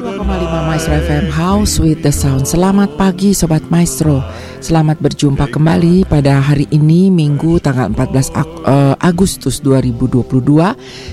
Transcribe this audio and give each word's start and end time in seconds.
102,5 0.00 0.64
Maestro 0.64 0.96
FM 0.96 1.28
House 1.28 1.76
with 1.76 2.00
the 2.00 2.08
Sound. 2.08 2.48
Selamat 2.48 2.96
pagi 2.96 3.36
Sobat 3.36 3.68
Maestro. 3.68 4.24
Selamat 4.64 4.96
berjumpa 4.96 5.44
kembali 5.52 6.08
pada 6.08 6.40
hari 6.40 6.64
ini 6.72 7.12
Minggu 7.12 7.60
tanggal 7.60 7.92
14 7.92 8.32
Ag 8.32 8.48
uh, 8.64 8.94
Agustus 9.00 9.56
2022 9.64 10.36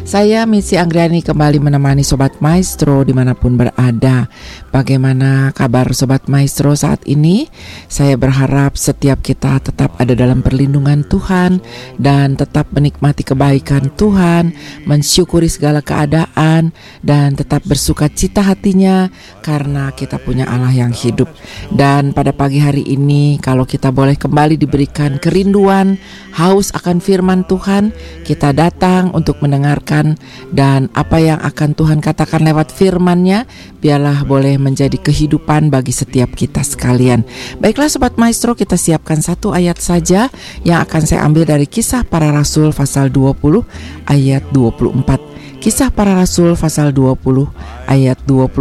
Saya 0.03 0.43
Missy 0.43 0.75
Anggriani 0.75 1.23
kembali 1.23 1.63
menemani 1.63 2.03
Sobat 2.03 2.43
Maestro 2.43 3.03
di 3.07 3.11
mana 3.11 3.35
pun 3.35 3.59
berada. 3.59 4.31
Bagaimana 4.71 5.51
kabar 5.51 5.91
Sobat 5.91 6.31
Maestro 6.31 6.71
saat 6.71 7.03
ini? 7.03 7.51
Saya 7.91 8.15
berharap 8.15 8.79
setiap 8.79 9.19
kita 9.19 9.59
tetap 9.59 9.99
ada 9.99 10.15
dalam 10.15 10.39
perlindungan 10.39 11.03
Tuhan 11.07 11.59
Dan 11.99 12.39
tetap 12.39 12.71
menikmati 12.71 13.27
kebaikan 13.27 13.91
Tuhan 13.95 14.55
Mensyukuri 14.87 15.51
segala 15.51 15.83
keadaan 15.83 16.71
Dan 16.99 17.35
tetap 17.35 17.67
bersuka 17.67 18.07
cita 18.11 18.37
kita 18.37 18.53
hatinya 18.77 19.09
karena 19.41 19.89
kita 19.89 20.21
punya 20.21 20.45
Allah 20.45 20.69
yang 20.69 20.93
hidup. 20.93 21.25
Dan 21.73 22.13
pada 22.13 22.29
pagi 22.29 22.61
hari 22.61 22.85
ini 22.85 23.41
kalau 23.41 23.65
kita 23.65 23.89
boleh 23.89 24.13
kembali 24.13 24.53
diberikan 24.53 25.17
kerinduan, 25.17 25.97
haus 26.37 26.69
akan 26.77 27.01
firman 27.01 27.41
Tuhan, 27.49 27.89
kita 28.21 28.53
datang 28.53 29.09
untuk 29.17 29.41
mendengarkan 29.41 30.19
dan 30.53 30.93
apa 30.93 31.17
yang 31.17 31.39
akan 31.41 31.73
Tuhan 31.73 31.99
katakan 32.03 32.45
lewat 32.45 32.69
firman-Nya 32.69 33.49
biarlah 33.81 34.21
boleh 34.29 34.61
menjadi 34.61 35.01
kehidupan 35.01 35.73
bagi 35.73 35.95
setiap 35.95 36.37
kita 36.37 36.61
sekalian. 36.61 37.25
Baiklah 37.57 37.89
sobat 37.89 38.21
maestro, 38.21 38.53
kita 38.53 38.77
siapkan 38.77 39.25
satu 39.25 39.57
ayat 39.57 39.81
saja 39.81 40.29
yang 40.61 40.85
akan 40.85 41.01
saya 41.01 41.25
ambil 41.25 41.49
dari 41.49 41.65
kisah 41.65 42.05
para 42.05 42.29
rasul 42.29 42.69
pasal 42.69 43.09
20 43.09 43.65
ayat 44.05 44.45
24. 44.53 45.37
Kisah 45.57 45.89
para 45.89 46.13
Rasul 46.13 46.53
pasal 46.53 46.93
20 46.93 47.49
ayat 47.89 48.21
24 48.29 48.56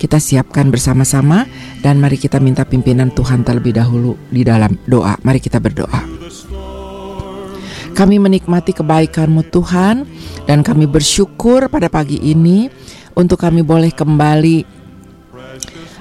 kita 0.00 0.16
siapkan 0.16 0.72
bersama-sama 0.72 1.44
dan 1.84 2.00
mari 2.00 2.16
kita 2.16 2.40
minta 2.40 2.64
pimpinan 2.64 3.12
Tuhan 3.12 3.44
terlebih 3.44 3.76
dahulu 3.76 4.16
di 4.32 4.40
dalam 4.40 4.80
doa. 4.88 5.20
Mari 5.20 5.40
kita 5.42 5.60
berdoa. 5.60 6.00
Kami 7.92 8.16
menikmati 8.16 8.72
kebaikan-Mu 8.72 9.42
Tuhan 9.50 10.06
dan 10.46 10.62
kami 10.64 10.86
bersyukur 10.88 11.66
pada 11.68 11.90
pagi 11.90 12.16
ini 12.16 12.70
untuk 13.18 13.42
kami 13.42 13.66
boleh 13.66 13.90
kembali 13.90 14.78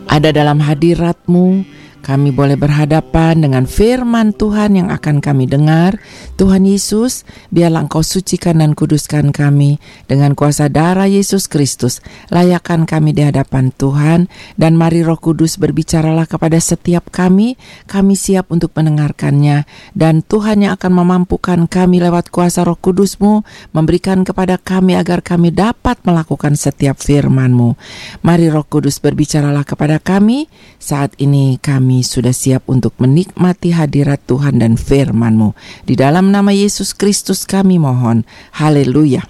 ada 0.08 0.30
dalam 0.32 0.64
hadirat-Mu 0.64 1.77
kami 2.06 2.31
boleh 2.31 2.56
berhadapan 2.56 3.42
dengan 3.44 3.67
firman 3.67 4.31
Tuhan 4.31 4.80
yang 4.80 4.90
akan 4.94 5.20
kami 5.20 5.50
dengar. 5.50 6.00
Tuhan 6.39 6.64
Yesus, 6.64 7.28
biarlah 7.52 7.84
Engkau 7.84 8.06
sucikan 8.06 8.64
dan 8.64 8.78
kuduskan 8.78 9.36
kami 9.36 9.81
dengan 10.08 10.38
kuasa 10.38 10.72
darah 10.72 11.09
Yesus 11.09 11.52
Kristus. 11.52 12.00
Layakkan 12.31 12.88
kami 12.88 13.12
di 13.12 13.26
hadapan 13.26 13.76
Tuhan 13.76 14.31
dan 14.56 14.80
mari 14.80 15.04
Roh 15.04 15.20
Kudus 15.20 15.59
berbicaralah 15.59 16.30
kepada 16.30 16.56
setiap 16.62 17.12
kami. 17.12 17.59
Kami 17.89 18.14
siap 18.16 18.54
untuk 18.54 18.72
mendengarkannya 18.78 19.67
dan 19.98 20.23
Tuhan 20.23 20.64
yang 20.64 20.80
akan 20.80 20.92
memampukan 21.04 21.59
kami 21.67 22.00
lewat 22.00 22.30
kuasa 22.32 22.64
Roh 22.64 22.80
Kudusmu 22.80 23.44
memberikan 23.73 24.23
kepada 24.23 24.56
kami 24.56 24.95
agar 24.95 25.20
kami 25.26 25.52
dapat 25.52 26.00
melakukan 26.08 26.56
setiap 26.56 27.02
firman-Mu. 27.02 27.76
Mari 28.23 28.48
Roh 28.48 28.64
Kudus 28.64 29.04
berbicaralah 29.04 29.67
kepada 29.67 30.00
kami. 30.00 30.48
Saat 30.78 31.17
ini 31.20 31.59
kami 31.59 31.97
sudah 32.02 32.34
siap 32.34 32.66
untuk 32.70 32.98
menikmati 32.98 33.73
hadirat 33.73 34.26
Tuhan 34.26 34.62
dan 34.62 34.76
firman-Mu. 34.76 35.53
Di 35.86 35.94
dalam 35.94 36.34
nama 36.34 36.50
Yesus 36.50 36.98
Kristus 36.98 37.45
kami 37.45 37.78
mohon. 37.78 38.26
Haleluya. 38.58 39.26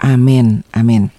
Amin. 0.00 0.64
Amin. 0.72 1.12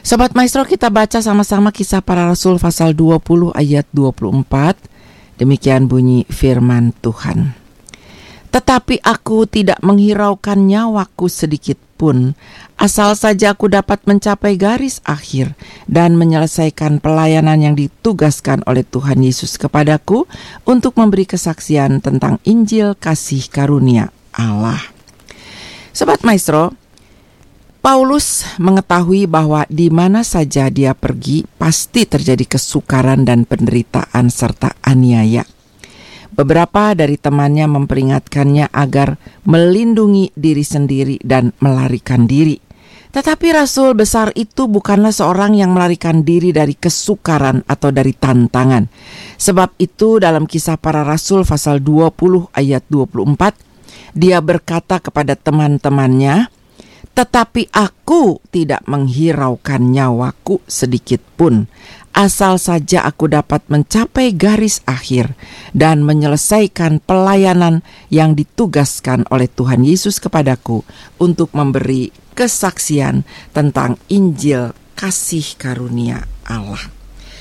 Sobat 0.00 0.32
Maestro 0.32 0.64
kita 0.64 0.88
baca 0.88 1.20
sama-sama 1.20 1.70
kisah 1.70 2.00
para 2.00 2.24
rasul 2.24 2.56
pasal 2.56 2.96
20 2.96 3.52
ayat 3.52 3.84
24. 3.92 5.36
Demikian 5.36 5.88
bunyi 5.88 6.24
firman 6.28 6.96
Tuhan. 7.04 7.52
Tetapi 8.50 9.04
aku 9.04 9.46
tidak 9.46 9.78
menghiraukan 9.84 10.58
nyawaku 10.58 11.30
sedikit 11.30 11.78
pun, 12.00 12.32
asal 12.80 13.12
saja 13.12 13.52
aku 13.52 13.68
dapat 13.68 14.00
mencapai 14.08 14.56
garis 14.56 15.04
akhir 15.04 15.52
dan 15.84 16.16
menyelesaikan 16.16 16.96
pelayanan 17.04 17.60
yang 17.60 17.76
ditugaskan 17.76 18.64
oleh 18.64 18.88
Tuhan 18.88 19.20
Yesus 19.20 19.60
kepadaku 19.60 20.24
untuk 20.64 20.96
memberi 20.96 21.28
kesaksian 21.28 22.00
tentang 22.00 22.40
Injil 22.48 22.96
kasih 22.96 23.44
karunia 23.52 24.08
Allah. 24.32 24.80
Sobat 25.92 26.24
Maestro, 26.24 26.72
Paulus 27.84 28.48
mengetahui 28.56 29.28
bahwa 29.28 29.68
di 29.68 29.92
mana 29.92 30.24
saja 30.24 30.72
dia 30.72 30.96
pergi 30.96 31.44
pasti 31.60 32.08
terjadi 32.08 32.56
kesukaran 32.56 33.28
dan 33.28 33.44
penderitaan 33.44 34.32
serta 34.32 34.72
aniaya. 34.80 35.44
Beberapa 36.40 36.96
dari 36.96 37.20
temannya 37.20 37.68
memperingatkannya 37.68 38.72
agar 38.72 39.20
melindungi 39.44 40.32
diri 40.32 40.64
sendiri 40.64 41.20
dan 41.20 41.52
melarikan 41.60 42.24
diri. 42.24 42.56
Tetapi 43.12 43.52
rasul 43.52 43.92
besar 43.92 44.32
itu 44.32 44.64
bukanlah 44.64 45.12
seorang 45.12 45.52
yang 45.52 45.76
melarikan 45.76 46.24
diri 46.24 46.48
dari 46.48 46.72
kesukaran 46.72 47.60
atau 47.68 47.92
dari 47.92 48.16
tantangan. 48.16 48.88
Sebab 49.36 49.76
itu 49.76 50.16
dalam 50.16 50.48
kisah 50.48 50.80
para 50.80 51.04
rasul 51.04 51.44
pasal 51.44 51.84
20 51.84 52.48
ayat 52.56 52.88
24, 52.88 54.16
dia 54.16 54.40
berkata 54.40 54.96
kepada 54.96 55.36
teman-temannya, 55.36 56.48
tetapi 57.14 57.68
aku 57.74 58.40
tidak 58.54 58.80
menghiraukan 58.86 59.82
nyawaku 59.82 60.62
sedikit 60.64 61.20
pun 61.36 61.66
asal 62.10 62.58
saja 62.58 63.06
aku 63.06 63.30
dapat 63.30 63.62
mencapai 63.70 64.34
garis 64.34 64.82
akhir 64.86 65.34
dan 65.70 66.02
menyelesaikan 66.02 66.98
pelayanan 67.02 67.86
yang 68.10 68.34
ditugaskan 68.34 69.26
oleh 69.30 69.46
Tuhan 69.46 69.86
Yesus 69.86 70.18
kepadaku 70.18 70.82
untuk 71.22 71.54
memberi 71.54 72.10
kesaksian 72.34 73.22
tentang 73.54 74.00
Injil 74.10 74.74
kasih 74.98 75.56
karunia 75.56 76.26
Allah. 76.44 76.80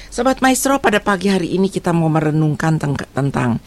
Sobat 0.10 0.42
Maestro, 0.42 0.82
pada 0.82 0.98
pagi 1.00 1.30
hari 1.30 1.54
ini 1.54 1.70
kita 1.70 1.94
mau 1.94 2.10
merenungkan 2.10 2.82
tentang 3.14 3.62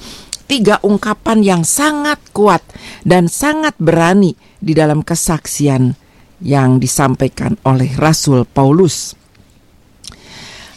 tiga 0.51 0.77
ungkapan 0.83 1.41
yang 1.41 1.63
sangat 1.63 2.19
kuat 2.35 2.61
dan 3.07 3.31
sangat 3.31 3.73
berani 3.79 4.35
di 4.63 4.73
dalam 4.79 5.03
kesaksian 5.03 5.91
yang 6.39 6.79
disampaikan 6.79 7.59
oleh 7.67 7.91
Rasul 7.99 8.47
Paulus. 8.47 9.19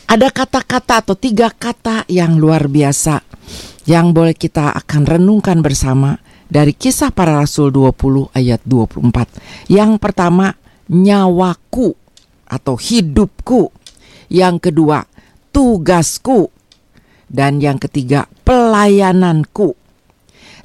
Ada 0.05 0.29
kata-kata 0.29 1.01
atau 1.05 1.17
tiga 1.17 1.53
kata 1.53 2.05
yang 2.09 2.37
luar 2.37 2.69
biasa 2.69 3.21
yang 3.85 4.13
boleh 4.13 4.33
kita 4.33 4.73
akan 4.73 5.05
renungkan 5.05 5.61
bersama 5.61 6.17
dari 6.45 6.73
kisah 6.73 7.09
para 7.09 7.37
rasul 7.37 7.73
20 7.73 8.33
ayat 8.33 8.61
24. 8.65 9.69
Yang 9.69 9.91
pertama, 9.97 10.53
nyawaku 10.89 11.93
atau 12.45 12.75
hidupku. 12.77 13.73
Yang 14.29 14.69
kedua, 14.69 15.05
tugasku. 15.49 16.49
Dan 17.25 17.57
yang 17.57 17.81
ketiga, 17.81 18.29
pelayananku. 18.45 19.84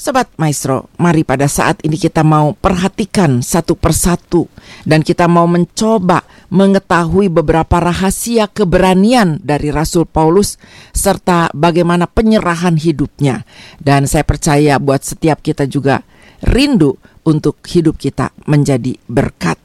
Sobat 0.00 0.32
Maestro, 0.40 0.88
mari 0.96 1.28
pada 1.28 1.44
saat 1.44 1.84
ini 1.84 2.00
kita 2.00 2.24
mau 2.24 2.56
perhatikan 2.56 3.44
satu 3.44 3.76
persatu 3.76 4.48
dan 4.88 5.04
kita 5.04 5.28
mau 5.28 5.44
mencoba 5.44 6.24
mengetahui 6.48 7.28
beberapa 7.28 7.76
rahasia 7.76 8.48
keberanian 8.48 9.44
dari 9.44 9.68
Rasul 9.68 10.08
Paulus 10.08 10.56
serta 10.96 11.52
bagaimana 11.52 12.08
penyerahan 12.08 12.80
hidupnya. 12.80 13.44
Dan 13.76 14.08
saya 14.08 14.24
percaya 14.24 14.80
buat 14.80 15.04
setiap 15.04 15.44
kita 15.44 15.68
juga 15.68 16.00
rindu 16.48 16.96
untuk 17.28 17.60
hidup 17.68 18.00
kita 18.00 18.32
menjadi 18.48 18.96
berkat 19.04 19.60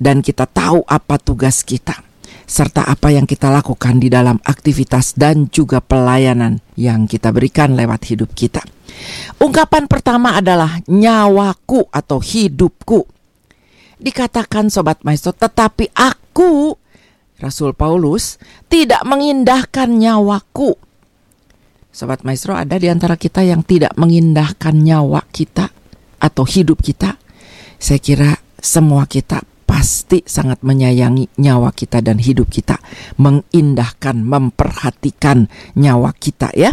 dan 0.00 0.24
kita 0.24 0.48
tahu 0.48 0.80
apa 0.88 1.20
tugas 1.20 1.60
kita 1.60 2.03
serta 2.44 2.84
apa 2.84 3.08
yang 3.08 3.24
kita 3.24 3.48
lakukan 3.48 3.96
di 3.96 4.12
dalam 4.12 4.36
aktivitas 4.44 5.16
dan 5.16 5.48
juga 5.48 5.80
pelayanan 5.80 6.60
yang 6.76 7.08
kita 7.08 7.32
berikan 7.32 7.72
lewat 7.72 8.12
hidup 8.12 8.30
kita. 8.36 8.60
Ungkapan 9.40 9.88
pertama 9.88 10.38
adalah 10.38 10.78
nyawaku 10.86 11.88
atau 11.90 12.18
hidupku. 12.20 13.08
Dikatakan 13.98 14.68
sobat 14.68 15.00
maestro, 15.02 15.32
tetapi 15.32 15.88
aku, 15.96 16.76
Rasul 17.40 17.72
Paulus, 17.72 18.36
tidak 18.68 19.00
mengindahkan 19.08 19.88
nyawaku. 19.88 20.76
Sobat 21.94 22.26
maestro, 22.26 22.58
ada 22.58 22.76
di 22.76 22.90
antara 22.90 23.14
kita 23.14 23.46
yang 23.46 23.62
tidak 23.62 23.94
mengindahkan 23.94 24.74
nyawa 24.74 25.24
kita 25.30 25.70
atau 26.18 26.44
hidup 26.44 26.82
kita. 26.82 27.16
Saya 27.78 28.00
kira 28.02 28.30
semua 28.58 29.06
kita 29.06 29.53
pasti 29.74 30.22
sangat 30.22 30.62
menyayangi 30.62 31.34
nyawa 31.42 31.74
kita 31.74 31.98
dan 31.98 32.22
hidup 32.22 32.46
kita, 32.46 32.78
mengindahkan, 33.18 34.22
memperhatikan 34.22 35.50
nyawa 35.74 36.14
kita 36.14 36.54
ya. 36.54 36.70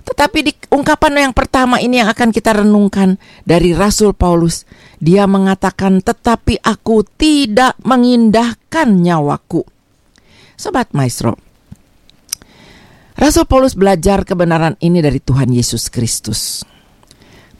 Tetapi 0.00 0.38
di 0.40 0.52
ungkapan 0.72 1.28
yang 1.28 1.34
pertama 1.36 1.76
ini 1.84 2.00
yang 2.00 2.08
akan 2.08 2.32
kita 2.32 2.64
renungkan 2.64 3.20
dari 3.44 3.76
Rasul 3.76 4.16
Paulus. 4.16 4.64
Dia 4.96 5.28
mengatakan, 5.28 6.00
"Tetapi 6.00 6.64
aku 6.64 7.04
tidak 7.20 7.76
mengindahkan 7.84 8.88
nyawaku." 8.88 9.60
Sobat 10.56 10.96
Maestro, 10.96 11.36
Rasul 13.20 13.44
Paulus 13.44 13.76
belajar 13.76 14.24
kebenaran 14.24 14.80
ini 14.80 15.04
dari 15.04 15.20
Tuhan 15.20 15.52
Yesus 15.52 15.92
Kristus. 15.92 16.64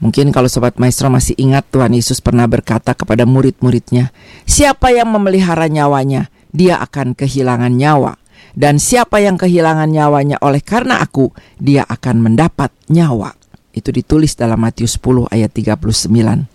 Mungkin 0.00 0.32
kalau 0.32 0.48
Sobat 0.48 0.80
Maestro 0.80 1.12
masih 1.12 1.36
ingat 1.36 1.68
Tuhan 1.68 1.92
Yesus 1.92 2.24
pernah 2.24 2.48
berkata 2.48 2.96
kepada 2.96 3.28
murid-muridnya, 3.28 4.16
Siapa 4.48 4.96
yang 4.96 5.12
memelihara 5.12 5.68
nyawanya, 5.68 6.32
dia 6.56 6.80
akan 6.80 7.12
kehilangan 7.12 7.76
nyawa. 7.76 8.16
Dan 8.56 8.82
siapa 8.82 9.22
yang 9.22 9.38
kehilangan 9.38 9.86
nyawanya 9.92 10.40
oleh 10.42 10.64
karena 10.64 10.98
aku, 11.04 11.30
dia 11.60 11.84
akan 11.86 12.32
mendapat 12.32 12.72
nyawa. 12.90 13.36
Itu 13.70 13.94
ditulis 13.94 14.34
dalam 14.34 14.58
Matius 14.58 14.98
10 14.98 15.30
ayat 15.30 15.52
39. 15.54 16.48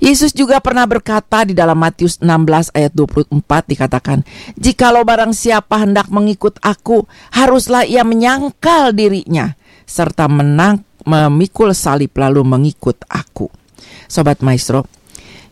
Yesus 0.00 0.32
juga 0.32 0.58
pernah 0.64 0.88
berkata 0.88 1.44
di 1.44 1.52
dalam 1.52 1.76
Matius 1.76 2.18
16 2.24 2.72
ayat 2.72 2.90
24 2.96 3.68
dikatakan, 3.68 4.24
"Jikalau 4.56 5.04
barang 5.04 5.36
siapa 5.36 5.84
hendak 5.84 6.08
mengikut 6.08 6.56
aku, 6.64 7.04
haruslah 7.36 7.84
ia 7.84 8.02
menyangkal 8.02 8.96
dirinya 8.96 9.54
serta 9.84 10.26
menang 10.26 10.87
memikul 11.06 11.70
salib 11.76 12.14
lalu 12.16 12.42
mengikut 12.42 12.98
aku." 13.10 13.46
Sobat 14.08 14.40
Maestro, 14.40 14.88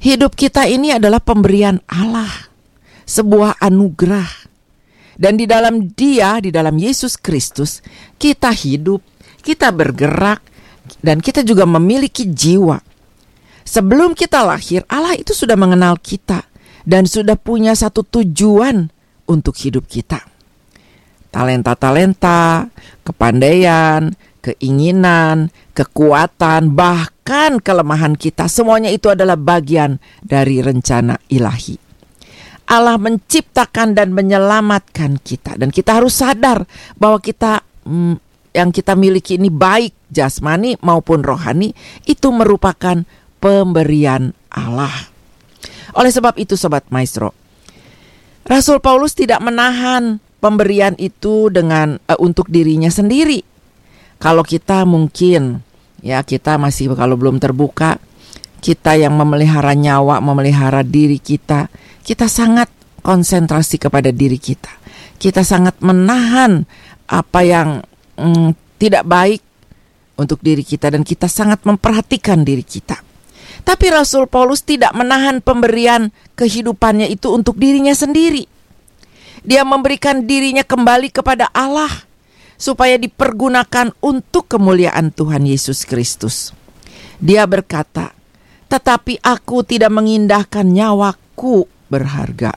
hidup 0.00 0.32
kita 0.32 0.64
ini 0.64 0.96
adalah 0.96 1.20
pemberian 1.20 1.78
Allah, 1.86 2.48
sebuah 3.04 3.60
anugerah. 3.60 4.48
Dan 5.16 5.40
di 5.40 5.48
dalam 5.48 5.92
Dia, 5.96 6.40
di 6.40 6.52
dalam 6.52 6.76
Yesus 6.76 7.16
Kristus, 7.16 7.80
kita 8.20 8.52
hidup, 8.52 9.00
kita 9.40 9.72
bergerak, 9.72 10.44
dan 11.00 11.20
kita 11.24 11.42
juga 11.42 11.64
memiliki 11.64 12.28
jiwa. 12.28 12.78
Sebelum 13.66 14.14
kita 14.14 14.46
lahir, 14.46 14.86
Allah 14.86 15.18
itu 15.18 15.34
sudah 15.34 15.58
mengenal 15.58 15.98
kita 15.98 16.46
dan 16.86 17.08
sudah 17.08 17.34
punya 17.34 17.74
satu 17.74 18.06
tujuan 18.06 18.86
untuk 19.26 19.58
hidup 19.58 19.90
kita. 19.90 20.22
Talenta-talenta, 21.34 22.70
kepandaian, 23.02 24.14
keinginan, 24.46 25.50
kekuatan, 25.74 26.70
bahkan 26.70 27.58
kelemahan 27.58 28.14
kita, 28.14 28.46
semuanya 28.46 28.94
itu 28.94 29.10
adalah 29.10 29.34
bagian 29.34 29.98
dari 30.22 30.62
rencana 30.62 31.18
ilahi. 31.26 31.74
Allah 32.66 32.98
menciptakan 32.98 33.94
dan 33.94 34.14
menyelamatkan 34.14 35.18
kita, 35.22 35.58
dan 35.58 35.74
kita 35.74 35.98
harus 35.98 36.18
sadar 36.18 36.66
bahwa 36.98 37.18
kita 37.18 37.62
mm, 37.86 38.14
yang 38.54 38.70
kita 38.70 38.94
miliki 38.94 39.38
ini 39.38 39.50
baik 39.50 39.94
jasmani 40.10 40.78
maupun 40.82 41.22
rohani 41.22 41.74
itu 42.06 42.30
merupakan 42.30 43.02
pemberian 43.38 44.34
Allah. 44.50 44.94
Oleh 45.94 46.10
sebab 46.10 46.34
itu 46.38 46.58
sobat 46.58 46.86
maestro, 46.90 47.30
Rasul 48.46 48.82
Paulus 48.82 49.14
tidak 49.14 49.42
menahan 49.42 50.18
pemberian 50.38 50.94
itu 51.02 51.50
dengan 51.50 51.98
uh, 52.06 52.18
untuk 52.22 52.46
dirinya 52.46 52.90
sendiri. 52.90 53.55
Kalau 54.16 54.40
kita 54.40 54.88
mungkin 54.88 55.60
ya 56.00 56.24
kita 56.24 56.56
masih 56.56 56.92
kalau 56.96 57.18
belum 57.18 57.36
terbuka, 57.36 58.00
kita 58.64 58.96
yang 58.96 59.14
memelihara 59.14 59.76
nyawa, 59.76 60.22
memelihara 60.24 60.80
diri 60.80 61.20
kita, 61.20 61.68
kita 62.06 62.26
sangat 62.30 62.72
konsentrasi 63.04 63.76
kepada 63.78 64.10
diri 64.10 64.40
kita. 64.40 64.72
Kita 65.16 65.44
sangat 65.46 65.80
menahan 65.80 66.64
apa 67.06 67.40
yang 67.46 67.80
mm, 68.18 68.78
tidak 68.80 69.04
baik 69.06 69.40
untuk 70.16 70.40
diri 70.40 70.64
kita 70.64 70.92
dan 70.92 71.04
kita 71.04 71.28
sangat 71.28 71.62
memperhatikan 71.62 72.42
diri 72.42 72.64
kita. 72.64 73.00
Tapi 73.66 73.86
Rasul 73.90 74.30
Paulus 74.30 74.62
tidak 74.62 74.94
menahan 74.94 75.42
pemberian 75.42 76.14
kehidupannya 76.38 77.10
itu 77.10 77.34
untuk 77.34 77.58
dirinya 77.58 77.92
sendiri. 77.92 78.46
Dia 79.46 79.62
memberikan 79.62 80.26
dirinya 80.26 80.62
kembali 80.62 81.10
kepada 81.10 81.50
Allah 81.50 82.05
supaya 82.56 82.96
dipergunakan 82.96 83.92
untuk 84.00 84.48
kemuliaan 84.48 85.12
Tuhan 85.12 85.44
Yesus 85.44 85.84
Kristus. 85.84 86.52
Dia 87.20 87.48
berkata, 87.48 88.12
"Tetapi 88.68 89.22
aku 89.24 89.64
tidak 89.64 89.92
mengindahkan 89.92 90.68
nyawaku 90.68 91.68
berharga." 91.88 92.56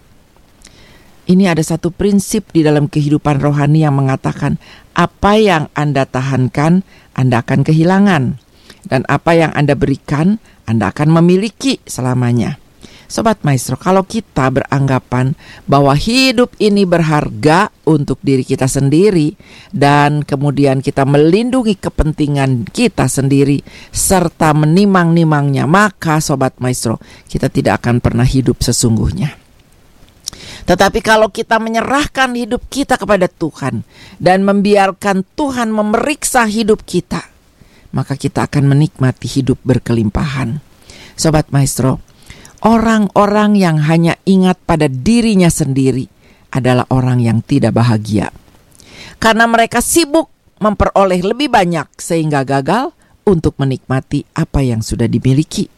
Ini 1.30 1.46
ada 1.54 1.62
satu 1.62 1.94
prinsip 1.94 2.50
di 2.50 2.66
dalam 2.66 2.90
kehidupan 2.90 3.38
rohani 3.38 3.86
yang 3.86 3.94
mengatakan 3.94 4.58
apa 4.98 5.38
yang 5.38 5.70
Anda 5.78 6.10
tahankan, 6.10 6.82
Anda 7.14 7.46
akan 7.46 7.62
kehilangan. 7.62 8.42
Dan 8.90 9.06
apa 9.06 9.38
yang 9.38 9.54
Anda 9.54 9.78
berikan, 9.78 10.42
Anda 10.66 10.90
akan 10.90 11.14
memiliki 11.22 11.78
selamanya. 11.86 12.58
Sobat 13.10 13.42
Maestro, 13.42 13.74
kalau 13.74 14.06
kita 14.06 14.54
beranggapan 14.54 15.34
bahwa 15.66 15.98
hidup 15.98 16.54
ini 16.62 16.86
berharga 16.86 17.74
untuk 17.90 18.22
diri 18.22 18.46
kita 18.46 18.70
sendiri 18.70 19.34
dan 19.74 20.22
kemudian 20.22 20.78
kita 20.86 21.10
melindungi 21.10 21.74
kepentingan 21.74 22.70
kita 22.70 23.10
sendiri 23.10 23.66
serta 23.90 24.54
menimang-nimangnya, 24.54 25.66
maka 25.66 26.22
Sobat 26.22 26.54
Maestro, 26.62 27.02
kita 27.26 27.50
tidak 27.50 27.82
akan 27.82 27.98
pernah 27.98 28.30
hidup 28.30 28.62
sesungguhnya. 28.62 29.34
Tetapi 30.70 31.02
kalau 31.02 31.34
kita 31.34 31.58
menyerahkan 31.58 32.30
hidup 32.38 32.62
kita 32.70 32.94
kepada 32.94 33.26
Tuhan 33.26 33.82
dan 34.22 34.46
membiarkan 34.46 35.26
Tuhan 35.34 35.74
memeriksa 35.74 36.46
hidup 36.46 36.86
kita, 36.86 37.26
maka 37.90 38.14
kita 38.14 38.46
akan 38.46 38.70
menikmati 38.70 39.26
hidup 39.26 39.58
berkelimpahan. 39.66 40.62
Sobat 41.18 41.50
Maestro, 41.50 42.06
orang-orang 42.64 43.56
yang 43.56 43.78
hanya 43.84 44.20
ingat 44.28 44.60
pada 44.68 44.92
dirinya 44.92 45.48
sendiri 45.48 46.08
adalah 46.50 46.86
orang 46.90 47.22
yang 47.22 47.40
tidak 47.46 47.78
bahagia. 47.78 48.34
Karena 49.20 49.46
mereka 49.46 49.84
sibuk 49.84 50.32
memperoleh 50.60 51.24
lebih 51.24 51.52
banyak 51.52 51.88
sehingga 52.00 52.44
gagal 52.44 52.92
untuk 53.28 53.56
menikmati 53.60 54.26
apa 54.36 54.64
yang 54.64 54.84
sudah 54.84 55.08
dimiliki. 55.08 55.70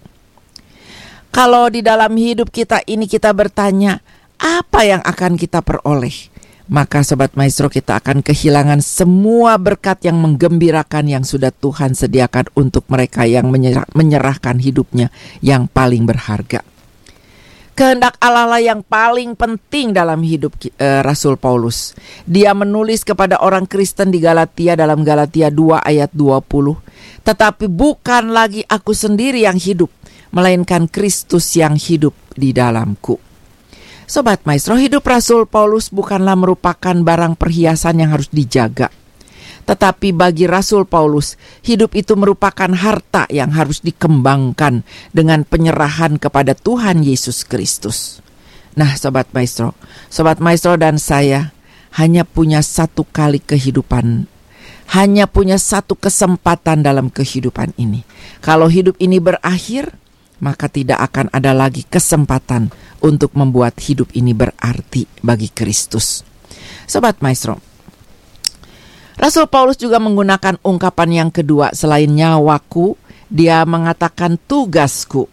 Kalau 1.32 1.72
di 1.72 1.80
dalam 1.80 2.12
hidup 2.16 2.52
kita 2.52 2.84
ini 2.86 3.08
kita 3.08 3.32
bertanya, 3.32 4.04
apa 4.36 4.84
yang 4.84 5.02
akan 5.06 5.40
kita 5.40 5.64
peroleh? 5.64 6.32
Maka 6.72 7.04
sobat 7.04 7.36
maestro 7.36 7.68
kita 7.68 8.00
akan 8.00 8.24
kehilangan 8.24 8.80
semua 8.80 9.60
berkat 9.60 10.08
yang 10.08 10.20
menggembirakan 10.24 11.04
yang 11.04 11.24
sudah 11.28 11.52
Tuhan 11.52 11.96
sediakan 11.96 12.48
untuk 12.56 12.88
mereka 12.88 13.28
yang 13.28 13.52
menyerah, 13.52 13.84
menyerahkan 13.92 14.56
hidupnya 14.60 15.12
yang 15.44 15.68
paling 15.68 16.08
berharga. 16.08 16.64
Kehendak 17.82 18.14
Allah 18.22 18.46
lah 18.46 18.62
yang 18.62 18.86
paling 18.86 19.34
penting 19.34 19.90
dalam 19.90 20.22
hidup 20.22 20.54
uh, 20.78 21.02
Rasul 21.02 21.34
Paulus. 21.34 21.98
Dia 22.30 22.54
menulis 22.54 23.02
kepada 23.02 23.42
orang 23.42 23.66
Kristen 23.66 24.14
di 24.14 24.22
Galatia 24.22 24.78
dalam 24.78 25.02
Galatia 25.02 25.50
2 25.50 25.82
ayat 25.82 26.14
20. 26.14 27.26
Tetapi 27.26 27.66
bukan 27.66 28.38
lagi 28.38 28.62
aku 28.70 28.94
sendiri 28.94 29.50
yang 29.50 29.58
hidup, 29.58 29.90
melainkan 30.30 30.86
Kristus 30.86 31.58
yang 31.58 31.74
hidup 31.74 32.14
di 32.38 32.54
dalamku. 32.54 33.18
Sobat 34.06 34.46
Maestro, 34.46 34.78
hidup 34.78 35.02
Rasul 35.02 35.50
Paulus 35.50 35.90
bukanlah 35.90 36.38
merupakan 36.38 36.94
barang 36.94 37.34
perhiasan 37.34 37.98
yang 37.98 38.14
harus 38.14 38.30
dijaga. 38.30 38.94
Tetapi 39.72 40.12
bagi 40.12 40.52
Rasul 40.52 40.84
Paulus, 40.84 41.40
hidup 41.64 41.96
itu 41.96 42.20
merupakan 42.20 42.68
harta 42.76 43.24
yang 43.32 43.56
harus 43.56 43.80
dikembangkan 43.80 44.84
dengan 45.16 45.48
penyerahan 45.48 46.20
kepada 46.20 46.52
Tuhan 46.52 47.08
Yesus 47.08 47.48
Kristus. 47.48 48.20
Nah, 48.76 49.00
Sobat 49.00 49.32
Maestro, 49.32 49.72
Sobat 50.12 50.44
Maestro 50.44 50.76
dan 50.76 51.00
saya 51.00 51.56
hanya 51.96 52.28
punya 52.28 52.60
satu 52.60 53.08
kali 53.08 53.40
kehidupan 53.40 54.28
hanya 54.92 55.24
punya 55.24 55.56
satu 55.56 55.96
kesempatan 55.96 56.84
dalam 56.84 57.08
kehidupan 57.08 57.72
ini. 57.80 58.04
Kalau 58.44 58.68
hidup 58.68 59.00
ini 59.00 59.24
berakhir, 59.24 59.96
maka 60.44 60.68
tidak 60.68 61.00
akan 61.00 61.32
ada 61.32 61.56
lagi 61.56 61.88
kesempatan 61.88 62.76
untuk 63.00 63.32
membuat 63.32 63.80
hidup 63.80 64.12
ini 64.12 64.36
berarti 64.36 65.08
bagi 65.24 65.48
Kristus. 65.48 66.28
Sobat 66.92 67.24
Maestro, 67.24 67.64
Rasul 69.22 69.46
Paulus 69.46 69.78
juga 69.78 70.02
menggunakan 70.02 70.58
ungkapan 70.66 71.10
yang 71.14 71.30
kedua 71.30 71.78
selain 71.78 72.10
nyawaku, 72.10 72.98
dia 73.30 73.62
mengatakan 73.70 74.42
tugasku. 74.50 75.30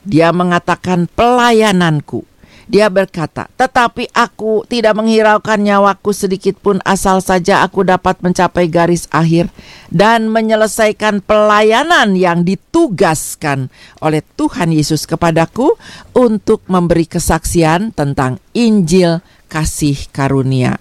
Dia 0.00 0.32
mengatakan 0.32 1.04
pelayananku. 1.12 2.24
Dia 2.72 2.88
berkata, 2.88 3.52
"Tetapi 3.52 4.16
aku 4.16 4.64
tidak 4.64 4.96
menghiraukan 4.96 5.60
nyawaku 5.60 6.16
sedikit 6.16 6.56
pun 6.56 6.80
asal 6.88 7.20
saja 7.20 7.60
aku 7.60 7.84
dapat 7.84 8.24
mencapai 8.24 8.64
garis 8.72 9.04
akhir 9.12 9.52
dan 9.92 10.32
menyelesaikan 10.32 11.20
pelayanan 11.20 12.16
yang 12.16 12.48
ditugaskan 12.48 13.68
oleh 14.00 14.24
Tuhan 14.40 14.72
Yesus 14.72 15.04
kepadaku 15.04 15.76
untuk 16.16 16.64
memberi 16.64 17.04
kesaksian 17.04 17.92
tentang 17.92 18.40
Injil 18.56 19.20
kasih 19.52 20.08
karunia 20.08 20.80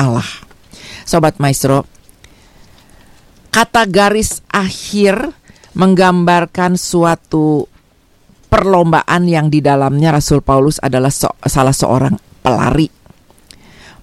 Allah." 0.00 0.41
Sobat 1.02 1.38
Maestro, 1.42 1.84
kata 3.52 3.84
garis 3.90 4.40
akhir 4.48 5.34
menggambarkan 5.72 6.76
suatu 6.76 7.66
perlombaan 8.52 9.24
yang 9.24 9.48
di 9.48 9.64
dalamnya 9.64 10.12
Rasul 10.12 10.44
Paulus 10.44 10.76
adalah 10.84 11.08
so, 11.08 11.32
salah 11.48 11.72
seorang 11.72 12.20
pelari. 12.44 12.92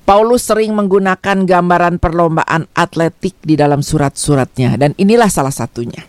Paulus 0.09 0.49
sering 0.49 0.73
menggunakan 0.73 1.45
gambaran 1.45 2.01
perlombaan 2.01 2.65
atletik 2.73 3.37
di 3.45 3.53
dalam 3.53 3.85
surat-suratnya 3.85 4.73
dan 4.73 4.97
inilah 4.97 5.29
salah 5.29 5.53
satunya. 5.53 6.01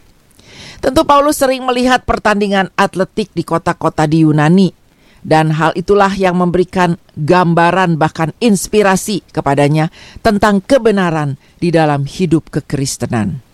Tentu 0.80 1.04
Paulus 1.04 1.36
sering 1.36 1.60
melihat 1.68 2.08
pertandingan 2.08 2.72
atletik 2.80 3.28
di 3.36 3.44
kota-kota 3.44 4.08
di 4.08 4.24
Yunani 4.24 4.79
dan 5.20 5.52
hal 5.52 5.76
itulah 5.76 6.12
yang 6.12 6.36
memberikan 6.40 6.96
gambaran 7.16 8.00
bahkan 8.00 8.32
inspirasi 8.40 9.20
kepadanya 9.30 9.92
tentang 10.24 10.64
kebenaran 10.64 11.36
di 11.60 11.68
dalam 11.68 12.08
hidup 12.08 12.48
kekristenan. 12.48 13.44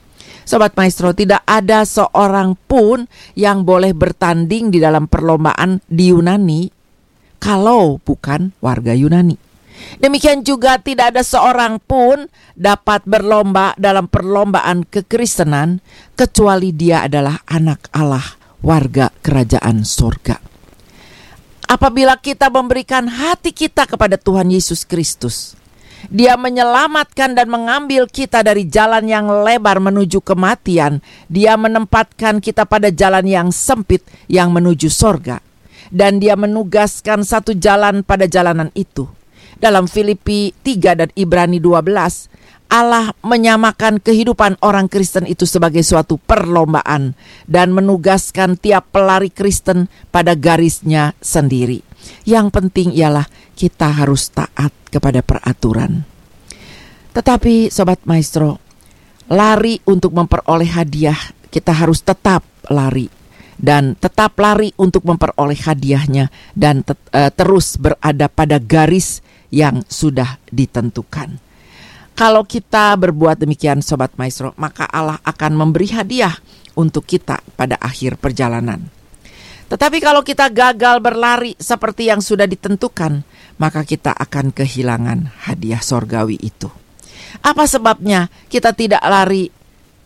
Sobat 0.47 0.79
Maestro, 0.79 1.11
tidak 1.11 1.43
ada 1.43 1.83
seorang 1.83 2.55
pun 2.71 3.11
yang 3.35 3.67
boleh 3.67 3.91
bertanding 3.91 4.71
di 4.71 4.79
dalam 4.79 5.11
perlombaan 5.11 5.83
di 5.91 6.15
Yunani 6.15 6.71
kalau 7.43 7.99
bukan 7.99 8.55
warga 8.63 8.95
Yunani. 8.95 9.35
Demikian 9.99 10.47
juga 10.47 10.79
tidak 10.81 11.13
ada 11.13 11.23
seorang 11.27 11.83
pun 11.83 12.31
dapat 12.57 13.05
berlomba 13.05 13.77
dalam 13.77 14.09
perlombaan 14.09 14.89
kekristenan 14.89 15.85
kecuali 16.17 16.73
dia 16.73 17.05
adalah 17.05 17.43
anak 17.51 17.91
Allah, 17.93 18.25
warga 18.65 19.13
kerajaan 19.21 19.85
sorga. 19.85 20.56
Apabila 21.67 22.15
kita 22.15 22.47
memberikan 22.47 23.11
hati 23.11 23.51
kita 23.51 23.91
kepada 23.91 24.15
Tuhan 24.15 24.47
Yesus 24.55 24.87
Kristus, 24.87 25.59
dia 26.07 26.39
menyelamatkan 26.39 27.35
dan 27.35 27.51
mengambil 27.51 28.07
kita 28.07 28.47
dari 28.47 28.71
jalan 28.71 29.03
yang 29.11 29.27
lebar 29.43 29.83
menuju 29.83 30.23
kematian. 30.23 31.03
Dia 31.27 31.59
menempatkan 31.59 32.39
kita 32.39 32.71
pada 32.71 32.95
jalan 32.95 33.27
yang 33.27 33.49
sempit 33.51 34.07
yang 34.31 34.55
menuju 34.55 34.87
sorga. 34.87 35.43
Dan 35.91 36.23
dia 36.23 36.39
menugaskan 36.39 37.27
satu 37.27 37.51
jalan 37.59 38.07
pada 38.07 38.31
jalanan 38.31 38.71
itu 38.79 39.11
dalam 39.59 39.91
Filipi 39.91 40.55
3 40.63 41.03
dan 41.03 41.11
Ibrani 41.19 41.59
12, 41.59 41.83
Allah 42.67 43.15
menyamakan 43.23 44.03
kehidupan 44.03 44.59
orang 44.59 44.91
Kristen 44.91 45.23
itu 45.31 45.47
sebagai 45.47 45.87
suatu 45.87 46.19
perlombaan 46.19 47.15
dan 47.47 47.71
menugaskan 47.71 48.59
tiap 48.59 48.91
pelari 48.91 49.31
Kristen 49.31 49.87
pada 50.11 50.35
garisnya 50.35 51.15
sendiri. 51.23 51.87
Yang 52.27 52.47
penting 52.51 52.89
ialah 52.91 53.27
kita 53.55 54.03
harus 54.03 54.31
taat 54.35 54.75
kepada 54.91 55.23
peraturan. 55.23 56.03
Tetapi 57.15 57.71
sobat 57.71 58.03
maestro, 58.05 58.59
lari 59.31 59.79
untuk 59.87 60.13
memperoleh 60.13 60.69
hadiah, 60.75 61.17
kita 61.49 61.71
harus 61.71 62.03
tetap 62.03 62.45
lari 62.69 63.09
dan 63.57 63.97
tetap 63.97 64.37
lari 64.37 64.75
untuk 64.77 65.09
memperoleh 65.09 65.57
hadiahnya 65.57 66.29
dan 66.53 66.85
uh, 66.85 67.31
terus 67.33 67.81
berada 67.81 68.29
pada 68.29 68.61
garis 68.61 69.25
yang 69.49 69.81
sudah 69.89 70.37
ditentukan. 70.53 71.46
Kalau 72.17 72.49
kita 72.49 72.97
berbuat 72.97 73.45
demikian 73.45 73.85
Sobat 73.85 74.17
Maestro, 74.17 74.57
maka 74.57 74.89
Allah 74.89 75.21
akan 75.21 75.53
memberi 75.53 75.93
hadiah 75.93 76.33
untuk 76.73 77.05
kita 77.05 77.45
pada 77.61 77.77
akhir 77.77 78.17
perjalanan. 78.17 78.89
Tetapi 79.69 80.01
kalau 80.01 80.25
kita 80.25 80.49
gagal 80.49 81.05
berlari 81.05 81.53
seperti 81.61 82.09
yang 82.09 82.25
sudah 82.25 82.49
ditentukan, 82.49 83.21
maka 83.61 83.85
kita 83.85 84.17
akan 84.17 84.49
kehilangan 84.49 85.45
hadiah 85.45 85.85
sorgawi 85.85 86.41
itu. 86.41 86.73
Apa 87.45 87.69
sebabnya 87.69 88.33
kita 88.49 88.73
tidak 88.73 89.05
lari 89.05 89.53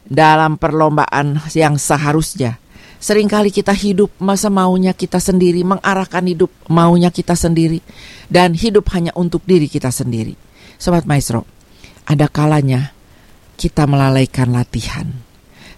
dalam 0.02 0.58
perlombaan 0.58 1.38
yang 1.54 1.78
seharusnya? 1.78 2.58
Seringkali 2.98 3.54
kita 3.54 3.70
hidup 3.70 4.10
masa 4.18 4.50
maunya 4.50 4.98
kita 4.98 5.22
sendiri, 5.22 5.62
mengarahkan 5.62 6.26
hidup 6.26 6.50
maunya 6.66 7.14
kita 7.14 7.38
sendiri, 7.38 7.78
dan 8.26 8.50
hidup 8.58 8.90
hanya 8.98 9.14
untuk 9.14 9.46
diri 9.46 9.70
kita 9.70 9.94
sendiri. 9.94 10.34
Sobat 10.74 11.06
Maestro, 11.06 11.59
ada 12.06 12.26
kalanya 12.28 12.92
kita 13.60 13.84
melalaikan 13.84 14.52
latihan. 14.56 15.08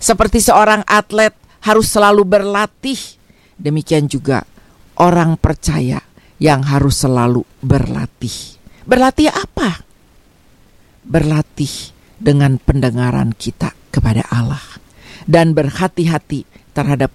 Seperti 0.03 0.43
seorang 0.43 0.83
atlet 0.87 1.35
harus 1.63 1.91
selalu 1.91 2.27
berlatih, 2.27 2.99
demikian 3.59 4.11
juga 4.11 4.43
orang 4.99 5.39
percaya 5.39 6.03
yang 6.43 6.67
harus 6.67 7.07
selalu 7.07 7.47
berlatih. 7.63 8.59
Berlatih 8.83 9.31
apa? 9.31 9.87
Berlatih 11.07 11.95
dengan 12.19 12.59
pendengaran 12.59 13.35
kita 13.35 13.75
kepada 13.95 14.27
Allah 14.31 14.63
dan 15.27 15.55
berhati-hati 15.55 16.47
terhadap 16.75 17.15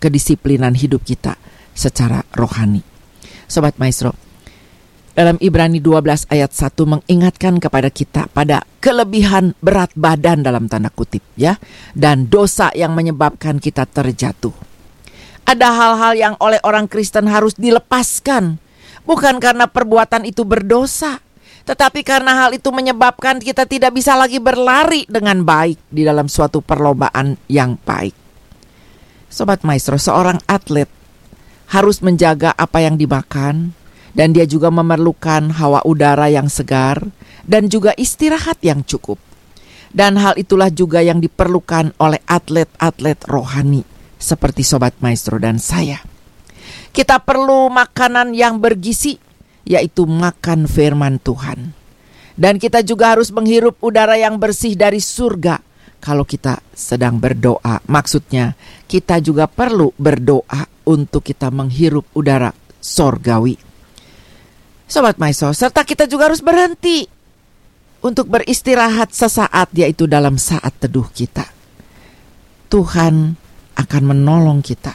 kedisiplinan 0.00 0.72
hidup 0.72 1.04
kita 1.04 1.36
secara 1.76 2.24
rohani. 2.32 2.80
Sobat 3.44 3.76
Maestro, 3.76 4.16
dalam 5.20 5.36
Ibrani 5.36 5.84
12 5.84 6.32
ayat 6.32 6.48
1 6.48 6.80
mengingatkan 6.80 7.60
kepada 7.60 7.92
kita 7.92 8.24
pada 8.32 8.64
kelebihan 8.80 9.52
berat 9.60 9.92
badan 9.92 10.40
dalam 10.40 10.64
tanda 10.64 10.88
kutip 10.88 11.20
ya 11.36 11.60
dan 11.92 12.32
dosa 12.32 12.72
yang 12.72 12.96
menyebabkan 12.96 13.60
kita 13.60 13.84
terjatuh. 13.84 14.56
Ada 15.44 15.68
hal-hal 15.76 16.12
yang 16.16 16.34
oleh 16.40 16.56
orang 16.64 16.88
Kristen 16.88 17.28
harus 17.28 17.52
dilepaskan 17.60 18.56
bukan 19.04 19.36
karena 19.44 19.68
perbuatan 19.68 20.24
itu 20.24 20.48
berdosa, 20.48 21.20
tetapi 21.68 22.00
karena 22.00 22.40
hal 22.40 22.56
itu 22.56 22.72
menyebabkan 22.72 23.44
kita 23.44 23.68
tidak 23.68 23.92
bisa 23.92 24.16
lagi 24.16 24.40
berlari 24.40 25.04
dengan 25.04 25.44
baik 25.44 25.76
di 25.92 26.00
dalam 26.00 26.32
suatu 26.32 26.64
perlombaan 26.64 27.36
yang 27.52 27.76
baik. 27.76 28.16
Sobat 29.28 29.68
Maestro, 29.68 30.00
seorang 30.00 30.40
atlet 30.48 30.88
harus 31.68 32.00
menjaga 32.00 32.56
apa 32.56 32.80
yang 32.80 32.96
dimakan 32.96 33.76
dan 34.14 34.34
dia 34.34 34.46
juga 34.46 34.68
memerlukan 34.70 35.54
hawa 35.54 35.82
udara 35.86 36.26
yang 36.30 36.50
segar 36.50 37.02
dan 37.46 37.70
juga 37.70 37.94
istirahat 37.94 38.58
yang 38.62 38.82
cukup. 38.86 39.18
Dan 39.90 40.14
hal 40.22 40.38
itulah 40.38 40.70
juga 40.70 41.02
yang 41.02 41.18
diperlukan 41.18 41.98
oleh 41.98 42.22
atlet-atlet 42.30 43.18
rohani 43.26 43.82
seperti 44.14 44.62
Sobat 44.62 44.94
Maestro 45.02 45.42
dan 45.42 45.58
saya. 45.58 45.98
Kita 46.94 47.18
perlu 47.22 47.66
makanan 47.70 48.30
yang 48.34 48.62
bergizi, 48.62 49.18
yaitu 49.66 50.06
makan 50.06 50.70
firman 50.70 51.18
Tuhan. 51.18 51.74
Dan 52.38 52.62
kita 52.62 52.86
juga 52.86 53.18
harus 53.18 53.34
menghirup 53.34 53.82
udara 53.82 54.14
yang 54.14 54.38
bersih 54.38 54.78
dari 54.78 55.02
surga 55.02 55.58
kalau 55.98 56.22
kita 56.22 56.62
sedang 56.72 57.18
berdoa. 57.18 57.82
Maksudnya, 57.90 58.54
kita 58.86 59.18
juga 59.18 59.50
perlu 59.50 59.92
berdoa 59.98 60.66
untuk 60.86 61.26
kita 61.26 61.50
menghirup 61.52 62.08
udara 62.16 62.50
sorgawi. 62.80 63.69
Sobat 64.90 65.22
Maiso, 65.22 65.54
serta 65.54 65.86
kita 65.86 66.10
juga 66.10 66.26
harus 66.26 66.42
berhenti 66.42 67.06
untuk 68.02 68.26
beristirahat 68.26 69.14
sesaat 69.14 69.70
yaitu 69.78 70.10
dalam 70.10 70.34
saat 70.34 70.74
teduh 70.82 71.06
kita. 71.14 71.46
Tuhan 72.66 73.38
akan 73.78 74.02
menolong 74.02 74.58
kita 74.66 74.90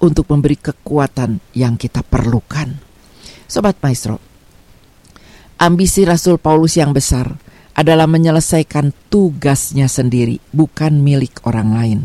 untuk 0.00 0.32
memberi 0.32 0.56
kekuatan 0.56 1.52
yang 1.52 1.76
kita 1.76 2.00
perlukan. 2.00 2.80
Sobat 3.44 3.76
Maestro, 3.84 4.16
ambisi 5.60 6.08
Rasul 6.08 6.40
Paulus 6.40 6.80
yang 6.80 6.96
besar 6.96 7.36
adalah 7.76 8.08
menyelesaikan 8.08 9.12
tugasnya 9.12 9.84
sendiri, 9.84 10.40
bukan 10.48 11.04
milik 11.04 11.44
orang 11.44 11.76
lain, 11.76 12.00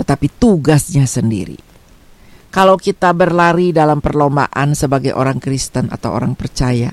tetapi 0.00 0.32
tugasnya 0.40 1.04
sendiri. 1.04 1.65
Kalau 2.56 2.80
kita 2.80 3.12
berlari 3.12 3.68
dalam 3.68 4.00
perlombaan 4.00 4.72
sebagai 4.72 5.12
orang 5.12 5.36
Kristen 5.36 5.92
atau 5.92 6.16
orang 6.16 6.32
percaya, 6.32 6.88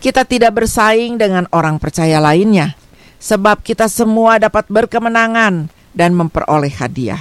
kita 0.00 0.24
tidak 0.24 0.56
bersaing 0.56 1.20
dengan 1.20 1.44
orang 1.52 1.76
percaya 1.76 2.16
lainnya, 2.16 2.72
sebab 3.20 3.60
kita 3.60 3.92
semua 3.92 4.40
dapat 4.40 4.72
berkemenangan 4.72 5.68
dan 5.92 6.16
memperoleh 6.16 6.72
hadiah. 6.72 7.20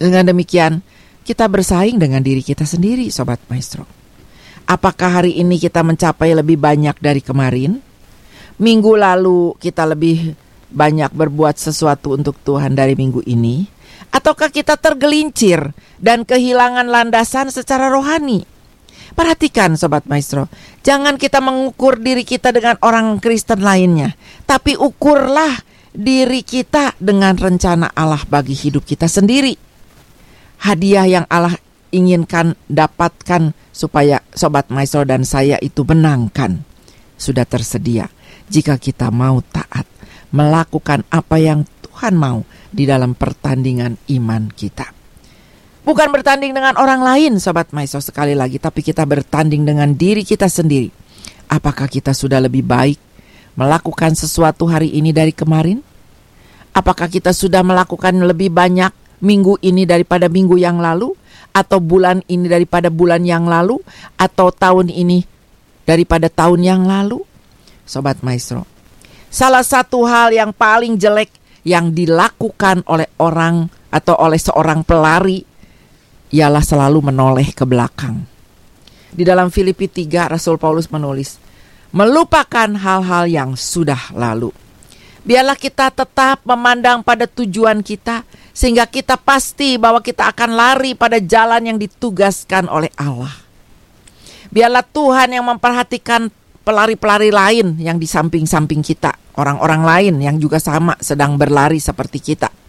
Dengan 0.00 0.32
demikian, 0.32 0.80
kita 1.28 1.44
bersaing 1.44 2.00
dengan 2.00 2.24
diri 2.24 2.40
kita 2.40 2.64
sendiri, 2.64 3.12
Sobat 3.12 3.44
Maestro. 3.52 3.84
Apakah 4.64 5.20
hari 5.20 5.36
ini 5.36 5.60
kita 5.60 5.84
mencapai 5.84 6.32
lebih 6.32 6.56
banyak 6.56 6.96
dari 6.96 7.20
kemarin? 7.20 7.92
minggu 8.62 8.94
lalu 8.94 9.58
kita 9.58 9.82
lebih 9.90 10.38
banyak 10.72 11.10
berbuat 11.12 11.58
sesuatu 11.58 12.14
untuk 12.14 12.38
Tuhan 12.46 12.78
dari 12.78 12.94
minggu 12.94 13.26
ini? 13.26 13.66
Ataukah 14.12 14.52
kita 14.52 14.76
tergelincir 14.76 15.72
dan 16.02 16.26
kehilangan 16.26 16.90
landasan 16.90 17.48
secara 17.54 17.88
rohani? 17.88 18.44
Perhatikan 19.12 19.78
Sobat 19.78 20.08
Maestro, 20.10 20.50
jangan 20.82 21.20
kita 21.20 21.38
mengukur 21.38 22.00
diri 22.00 22.26
kita 22.26 22.50
dengan 22.50 22.80
orang 22.82 23.20
Kristen 23.22 23.62
lainnya, 23.62 24.16
tapi 24.48 24.74
ukurlah 24.74 25.62
diri 25.92 26.40
kita 26.40 26.96
dengan 26.96 27.36
rencana 27.36 27.92
Allah 27.92 28.24
bagi 28.26 28.56
hidup 28.56 28.82
kita 28.82 29.06
sendiri. 29.06 29.54
Hadiah 30.64 31.06
yang 31.06 31.26
Allah 31.28 31.54
inginkan 31.92 32.56
dapatkan 32.72 33.52
supaya 33.70 34.24
Sobat 34.32 34.72
Maestro 34.72 35.04
dan 35.04 35.28
saya 35.28 35.60
itu 35.60 35.84
menangkan 35.84 36.64
sudah 37.20 37.44
tersedia 37.44 38.08
jika 38.48 38.80
kita 38.80 39.12
mau 39.12 39.44
taat 39.44 39.84
melakukan 40.32 41.04
apa 41.12 41.36
yang 41.36 41.68
Tuhan 41.84 42.16
mau 42.16 42.48
di 42.72 42.88
dalam 42.88 43.12
pertandingan 43.12 44.00
iman 44.08 44.48
kita. 44.48 45.01
Bukan 45.82 46.14
bertanding 46.14 46.54
dengan 46.54 46.78
orang 46.78 47.02
lain, 47.02 47.42
sobat 47.42 47.74
Maiso 47.74 47.98
sekali 47.98 48.38
lagi, 48.38 48.62
tapi 48.62 48.86
kita 48.86 49.02
bertanding 49.02 49.66
dengan 49.66 49.90
diri 49.90 50.22
kita 50.22 50.46
sendiri. 50.46 50.94
apakah 51.52 51.84
kita 51.84 52.16
sudah 52.16 52.40
lebih 52.40 52.64
baik 52.64 52.96
melakukan 53.60 54.16
sesuatu 54.16 54.64
hari 54.64 54.94
ini 54.94 55.12
dari 55.12 55.34
kemarin? 55.34 55.84
Apakah 56.72 57.10
kita 57.10 57.36
sudah 57.36 57.60
melakukan 57.60 58.16
lebih 58.24 58.48
banyak 58.48 58.88
minggu 59.20 59.60
ini 59.60 59.84
daripada 59.84 60.32
minggu 60.32 60.56
yang 60.56 60.80
lalu? 60.80 61.12
Atau 61.52 61.84
bulan 61.84 62.24
ini 62.32 62.48
daripada 62.48 62.88
bulan 62.88 63.20
yang 63.28 63.44
lalu? 63.44 63.76
Atau 64.16 64.48
tahun 64.48 64.88
ini 64.88 65.28
daripada 65.84 66.32
tahun 66.32 66.64
yang 66.64 66.82
lalu? 66.88 67.20
Sobat 67.84 68.22
Maestro, 68.24 68.64
salah 69.28 69.66
satu 69.66 70.08
hal 70.08 70.32
yang 70.32 70.54
paling 70.56 70.96
jelek 70.96 71.28
yang 71.66 71.92
dilakukan 71.92 72.80
oleh 72.88 73.10
orang 73.20 73.68
atau 73.92 74.16
oleh 74.16 74.40
seorang 74.40 74.80
pelari 74.86 75.51
ialah 76.32 76.64
selalu 76.64 77.12
menoleh 77.12 77.52
ke 77.52 77.62
belakang. 77.68 78.24
Di 79.12 79.22
dalam 79.22 79.52
Filipi 79.52 79.86
3 79.86 80.32
Rasul 80.32 80.56
Paulus 80.56 80.88
menulis, 80.88 81.36
melupakan 81.92 82.72
hal-hal 82.72 83.28
yang 83.28 83.50
sudah 83.52 84.10
lalu. 84.16 84.48
Biarlah 85.22 85.54
kita 85.54 85.92
tetap 85.92 86.42
memandang 86.42 87.04
pada 87.04 87.28
tujuan 87.30 87.84
kita 87.84 88.26
sehingga 88.50 88.88
kita 88.88 89.20
pasti 89.20 89.78
bahwa 89.78 90.02
kita 90.02 90.32
akan 90.32 90.50
lari 90.56 90.98
pada 90.98 91.20
jalan 91.22 91.62
yang 91.62 91.78
ditugaskan 91.78 92.66
oleh 92.66 92.90
Allah. 92.98 93.30
Biarlah 94.50 94.82
Tuhan 94.82 95.36
yang 95.36 95.46
memperhatikan 95.46 96.32
pelari-pelari 96.66 97.30
lain 97.30 97.78
yang 97.78 98.00
di 98.00 98.08
samping-samping 98.08 98.82
kita, 98.82 99.14
orang-orang 99.38 99.82
lain 99.84 100.14
yang 100.24 100.36
juga 100.40 100.58
sama 100.58 100.96
sedang 100.98 101.36
berlari 101.36 101.78
seperti 101.78 102.18
kita. 102.18 102.61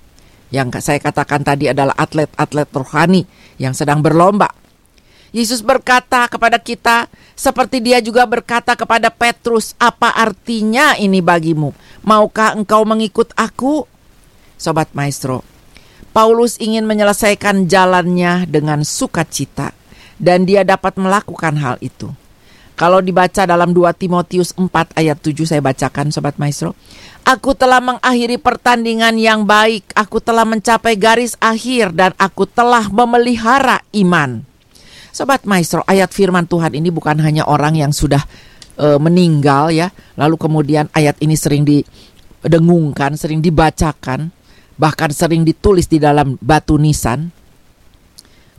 Yang 0.53 0.85
saya 0.85 1.01
katakan 1.01 1.41
tadi 1.41 1.73
adalah 1.73 1.97
atlet-atlet 1.97 2.69
rohani 2.69 3.25
yang 3.57 3.73
sedang 3.73 4.05
berlomba 4.05 4.53
Yesus 5.33 5.65
berkata 5.65 6.29
kepada 6.29 6.61
kita, 6.61 7.09
seperti 7.33 7.81
Dia 7.81 7.97
juga 8.05 8.21
berkata 8.29 8.77
kepada 8.77 9.09
Petrus, 9.09 9.73
"Apa 9.81 10.13
artinya 10.13 10.93
ini 10.93 11.25
bagimu? 11.25 11.73
Maukah 12.05 12.53
engkau 12.53 12.85
mengikut 12.85 13.33
Aku?" 13.33 13.89
Sobat 14.61 14.93
Maestro, 14.93 15.41
Paulus 16.13 16.61
ingin 16.61 16.85
menyelesaikan 16.85 17.65
jalannya 17.65 18.45
dengan 18.45 18.85
sukacita, 18.85 19.73
dan 20.21 20.45
dia 20.45 20.61
dapat 20.61 21.01
melakukan 21.01 21.57
hal 21.57 21.81
itu. 21.81 22.13
Kalau 22.83 22.99
dibaca 22.99 23.47
dalam 23.47 23.71
2 23.71 23.95
Timotius 23.95 24.51
4 24.59 24.99
ayat 24.99 25.15
7 25.15 25.47
saya 25.47 25.63
bacakan 25.63 26.11
Sobat 26.11 26.35
Maestro. 26.35 26.75
Aku 27.23 27.55
telah 27.55 27.79
mengakhiri 27.79 28.35
pertandingan 28.35 29.15
yang 29.15 29.47
baik, 29.47 29.95
aku 29.95 30.19
telah 30.19 30.43
mencapai 30.43 30.99
garis 30.99 31.39
akhir 31.39 31.95
dan 31.95 32.11
aku 32.19 32.43
telah 32.43 32.91
memelihara 32.91 33.79
iman. 33.95 34.43
Sobat 35.15 35.47
Maestro, 35.47 35.87
ayat 35.87 36.11
firman 36.11 36.43
Tuhan 36.43 36.75
ini 36.75 36.91
bukan 36.91 37.23
hanya 37.23 37.47
orang 37.47 37.79
yang 37.79 37.95
sudah 37.95 38.19
e, 38.75 38.99
meninggal 38.99 39.71
ya, 39.71 39.87
lalu 40.19 40.35
kemudian 40.35 40.91
ayat 40.91 41.15
ini 41.23 41.39
sering 41.39 41.63
didengungkan, 41.63 43.15
sering 43.15 43.39
dibacakan, 43.39 44.27
bahkan 44.75 45.07
sering 45.15 45.47
ditulis 45.47 45.87
di 45.87 46.03
dalam 46.03 46.35
batu 46.35 46.75
nisan 46.75 47.31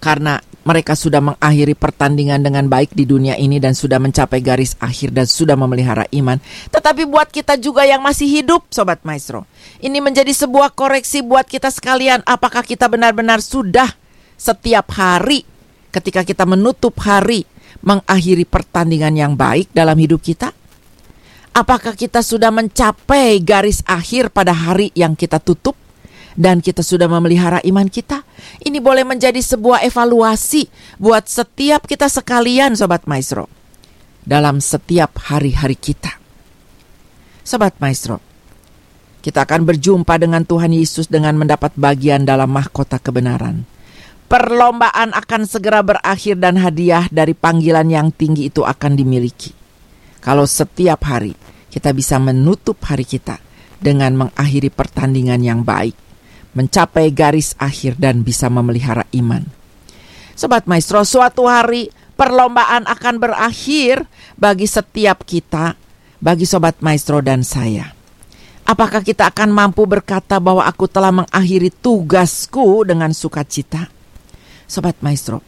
karena 0.01 0.41
mereka 0.65 0.97
sudah 0.97 1.21
mengakhiri 1.21 1.77
pertandingan 1.77 2.41
dengan 2.41 2.67
baik 2.67 2.97
di 2.97 3.05
dunia 3.05 3.37
ini 3.37 3.61
dan 3.61 3.77
sudah 3.77 4.01
mencapai 4.01 4.41
garis 4.41 4.75
akhir 4.81 5.13
dan 5.13 5.29
sudah 5.29 5.55
memelihara 5.55 6.09
iman. 6.17 6.41
Tetapi 6.73 7.05
buat 7.05 7.29
kita 7.29 7.61
juga 7.61 7.85
yang 7.85 8.01
masih 8.01 8.27
hidup, 8.27 8.65
Sobat 8.73 9.05
Maestro, 9.05 9.45
ini 9.85 10.01
menjadi 10.01 10.33
sebuah 10.33 10.73
koreksi 10.73 11.21
buat 11.21 11.45
kita 11.45 11.69
sekalian. 11.69 12.25
Apakah 12.25 12.65
kita 12.65 12.89
benar-benar 12.89 13.45
sudah 13.45 13.93
setiap 14.41 14.91
hari 14.97 15.45
ketika 15.93 16.25
kita 16.25 16.49
menutup 16.49 16.97
hari 17.05 17.45
mengakhiri 17.85 18.49
pertandingan 18.49 19.15
yang 19.15 19.33
baik 19.37 19.69
dalam 19.77 19.95
hidup 20.01 20.25
kita? 20.25 20.51
Apakah 21.55 21.95
kita 21.95 22.19
sudah 22.19 22.51
mencapai 22.51 23.39
garis 23.39 23.79
akhir 23.87 24.35
pada 24.35 24.51
hari 24.51 24.91
yang 24.99 25.15
kita 25.15 25.39
tutup 25.39 25.79
dan 26.35 26.63
kita 26.63 26.83
sudah 26.83 27.07
memelihara 27.07 27.63
iman 27.67 27.87
kita? 27.87 28.23
Ini 28.63 28.79
boleh 28.83 29.07
menjadi 29.07 29.39
sebuah 29.39 29.87
evaluasi 29.87 30.69
buat 30.99 31.27
setiap 31.27 31.87
kita 31.87 32.11
sekalian 32.11 32.75
Sobat 32.75 33.07
Maestro 33.07 33.51
dalam 34.25 34.59
setiap 34.59 35.19
hari-hari 35.31 35.79
kita. 35.79 36.17
Sobat 37.45 37.77
Maestro, 37.79 38.25
kita 39.25 39.45
akan 39.45 39.65
berjumpa 39.65 40.21
dengan 40.21 40.45
Tuhan 40.45 40.73
Yesus 40.73 41.09
dengan 41.09 41.37
mendapat 41.37 41.73
bagian 41.77 42.29
dalam 42.29 42.53
mahkota 42.53 43.01
kebenaran. 43.01 43.65
Perlombaan 44.25 45.13
akan 45.13 45.45
segera 45.45 45.85
berakhir 45.85 46.41
dan 46.41 46.57
hadiah 46.57 47.09
dari 47.13 47.37
panggilan 47.37 47.89
yang 47.89 48.09
tinggi 48.13 48.49
itu 48.49 48.65
akan 48.65 48.97
dimiliki. 48.97 49.53
Kalau 50.25 50.49
setiap 50.49 51.05
hari 51.05 51.37
kita 51.69 51.93
bisa 51.93 52.17
menutup 52.17 52.81
hari 52.89 53.05
kita 53.05 53.37
dengan 53.77 54.17
mengakhiri 54.17 54.73
pertandingan 54.73 55.45
yang 55.45 55.61
baik, 55.61 55.93
mencapai 56.55 57.11
garis 57.11 57.53
akhir 57.61 57.99
dan 57.99 58.23
bisa 58.23 58.49
memelihara 58.49 59.05
iman. 59.15 59.45
Sobat 60.35 60.67
Maestro, 60.67 61.03
suatu 61.07 61.47
hari 61.47 61.91
perlombaan 62.19 62.87
akan 62.91 63.15
berakhir 63.23 64.07
bagi 64.35 64.67
setiap 64.67 65.23
kita, 65.23 65.79
bagi 66.19 66.47
Sobat 66.47 66.79
Maestro 66.83 67.23
dan 67.23 67.47
saya. 67.47 67.95
Apakah 68.65 69.05
kita 69.05 69.29
akan 69.29 69.53
mampu 69.53 69.85
berkata 69.85 70.41
bahwa 70.41 70.65
aku 70.65 70.89
telah 70.89 71.13
mengakhiri 71.13 71.69
tugasku 71.69 72.89
dengan 72.89 73.13
sukacita? 73.13 73.93
Sobat 74.65 74.97
Maestro, 75.05 75.45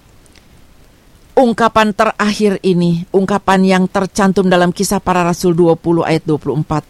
ungkapan 1.33 1.97
terakhir 1.97 2.61
ini, 2.61 3.09
ungkapan 3.13 3.65
yang 3.65 3.85
tercantum 3.89 4.53
dalam 4.53 4.69
kisah 4.69 5.01
para 5.01 5.25
rasul 5.25 5.57
20 5.57 6.05
ayat 6.05 6.29
24 6.29 6.85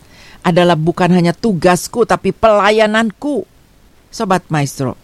adalah 0.47 0.79
bukan 0.79 1.11
hanya 1.11 1.35
tugasku 1.35 2.07
tapi 2.07 2.31
pelayananku. 2.31 3.56
Sobat 4.17 4.49
Maestro, 4.49 4.97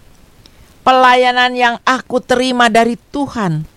pelayanan 0.89 1.53
yang 1.53 1.77
aku 1.85 2.25
terima 2.25 2.73
dari 2.73 2.97
Tuhan. 2.97 3.69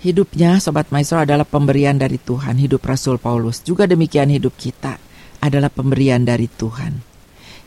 Hidupnya 0.00 0.56
Sobat 0.56 0.88
Maestro 0.88 1.20
adalah 1.20 1.44
pemberian 1.44 2.00
dari 2.00 2.16
Tuhan, 2.16 2.56
hidup 2.56 2.80
Rasul 2.80 3.20
Paulus. 3.20 3.60
Juga 3.60 3.84
demikian 3.84 4.32
hidup 4.32 4.56
kita 4.56 4.96
adalah 5.44 5.68
pemberian 5.68 6.24
dari 6.24 6.48
Tuhan. 6.48 7.04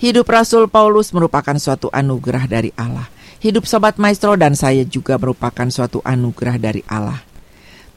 Hidup 0.02 0.26
Rasul 0.26 0.66
Paulus 0.66 1.14
merupakan 1.14 1.54
suatu 1.62 1.94
anugerah 1.94 2.50
dari 2.50 2.74
Allah. 2.74 3.14
Hidup 3.38 3.70
Sobat 3.70 4.02
Maestro 4.02 4.34
dan 4.42 4.58
saya 4.58 4.90
juga 4.90 5.22
merupakan 5.22 5.70
suatu 5.70 6.02
anugerah 6.02 6.58
dari 6.58 6.82
Allah. 6.90 7.22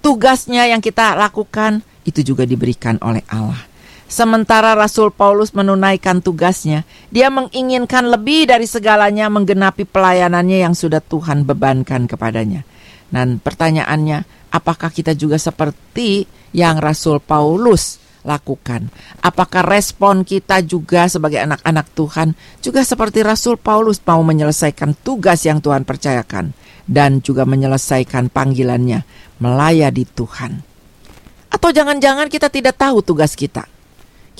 Tugasnya 0.04 0.68
yang 0.68 0.85
kita 0.85 1.16
lakukan 1.16 1.80
itu 2.04 2.20
juga 2.20 2.44
diberikan 2.44 3.00
oleh 3.00 3.24
Allah. 3.33 3.69
Sementara 4.11 4.75
Rasul 4.75 5.14
Paulus 5.14 5.55
menunaikan 5.55 6.18
tugasnya, 6.18 6.83
dia 7.14 7.31
menginginkan 7.31 8.11
lebih 8.11 8.51
dari 8.51 8.66
segalanya 8.66 9.31
menggenapi 9.31 9.87
pelayanannya 9.87 10.66
yang 10.66 10.75
sudah 10.75 10.99
Tuhan 10.99 11.46
bebankan 11.46 12.11
kepadanya. 12.11 12.66
Dan 13.07 13.38
pertanyaannya, 13.38 14.51
apakah 14.51 14.90
kita 14.90 15.14
juga 15.14 15.38
seperti 15.38 16.27
yang 16.51 16.83
Rasul 16.83 17.23
Paulus 17.23 18.03
lakukan. 18.27 18.90
Apakah 19.23 19.64
respon 19.64 20.27
kita 20.27 20.61
juga 20.66 21.09
sebagai 21.09 21.40
anak-anak 21.40 21.87
Tuhan 21.94 22.37
juga 22.61 22.85
seperti 22.85 23.25
Rasul 23.25 23.57
Paulus 23.57 24.03
mau 24.05 24.20
menyelesaikan 24.20 24.92
tugas 25.07 25.46
yang 25.46 25.62
Tuhan 25.62 25.88
percayakan 25.88 26.53
dan 26.85 27.25
juga 27.25 27.49
menyelesaikan 27.49 28.29
panggilannya 28.29 29.07
melayani 29.40 30.05
Tuhan. 30.05 30.53
Atau 31.49 31.73
jangan-jangan 31.73 32.29
kita 32.29 32.53
tidak 32.53 32.77
tahu 32.77 33.01
tugas 33.01 33.33
kita. 33.33 33.79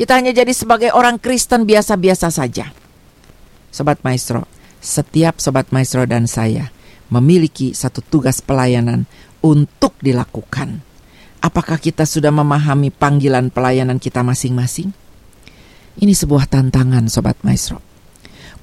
Kita 0.01 0.17
hanya 0.17 0.33
jadi 0.33 0.57
sebagai 0.57 0.97
orang 0.97 1.21
Kristen 1.21 1.69
biasa-biasa 1.69 2.33
saja. 2.33 2.73
Sobat 3.69 4.01
Maestro, 4.01 4.49
setiap 4.81 5.37
Sobat 5.45 5.69
Maestro 5.77 6.09
dan 6.09 6.25
saya 6.25 6.73
memiliki 7.13 7.77
satu 7.77 8.01
tugas 8.01 8.41
pelayanan 8.41 9.05
untuk 9.45 9.93
dilakukan 10.01 10.81
Apakah 11.41 11.81
kita 11.81 12.05
sudah 12.05 12.29
memahami 12.29 12.93
panggilan 12.93 13.49
pelayanan 13.49 13.97
kita 13.97 14.21
masing-masing? 14.21 14.93
Ini 15.97 16.13
sebuah 16.13 16.45
tantangan 16.45 17.09
Sobat 17.09 17.41
Maestro. 17.41 17.81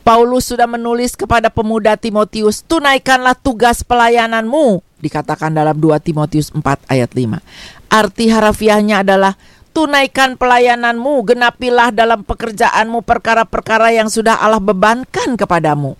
Paulus 0.05 0.53
sudah 0.53 0.69
menulis 0.69 1.17
kepada 1.17 1.49
pemuda 1.49 1.97
Timotius, 1.97 2.61
tunaikanlah 2.63 3.33
tugas 3.33 3.81
pelayananmu, 3.81 4.85
dikatakan 5.01 5.57
dalam 5.57 5.73
2 5.73 5.99
Timotius 6.05 6.53
4 6.53 6.63
ayat 6.87 7.11
5. 7.11 7.41
Arti 7.89 8.29
harafiahnya 8.29 9.01
adalah 9.01 9.35
tunaikan 9.71 10.35
pelayananmu, 10.39 11.23
genapilah 11.27 11.91
dalam 11.91 12.23
pekerjaanmu 12.23 13.03
perkara-perkara 13.03 13.95
yang 13.95 14.11
sudah 14.11 14.39
Allah 14.39 14.61
bebankan 14.61 15.35
kepadamu. 15.35 15.95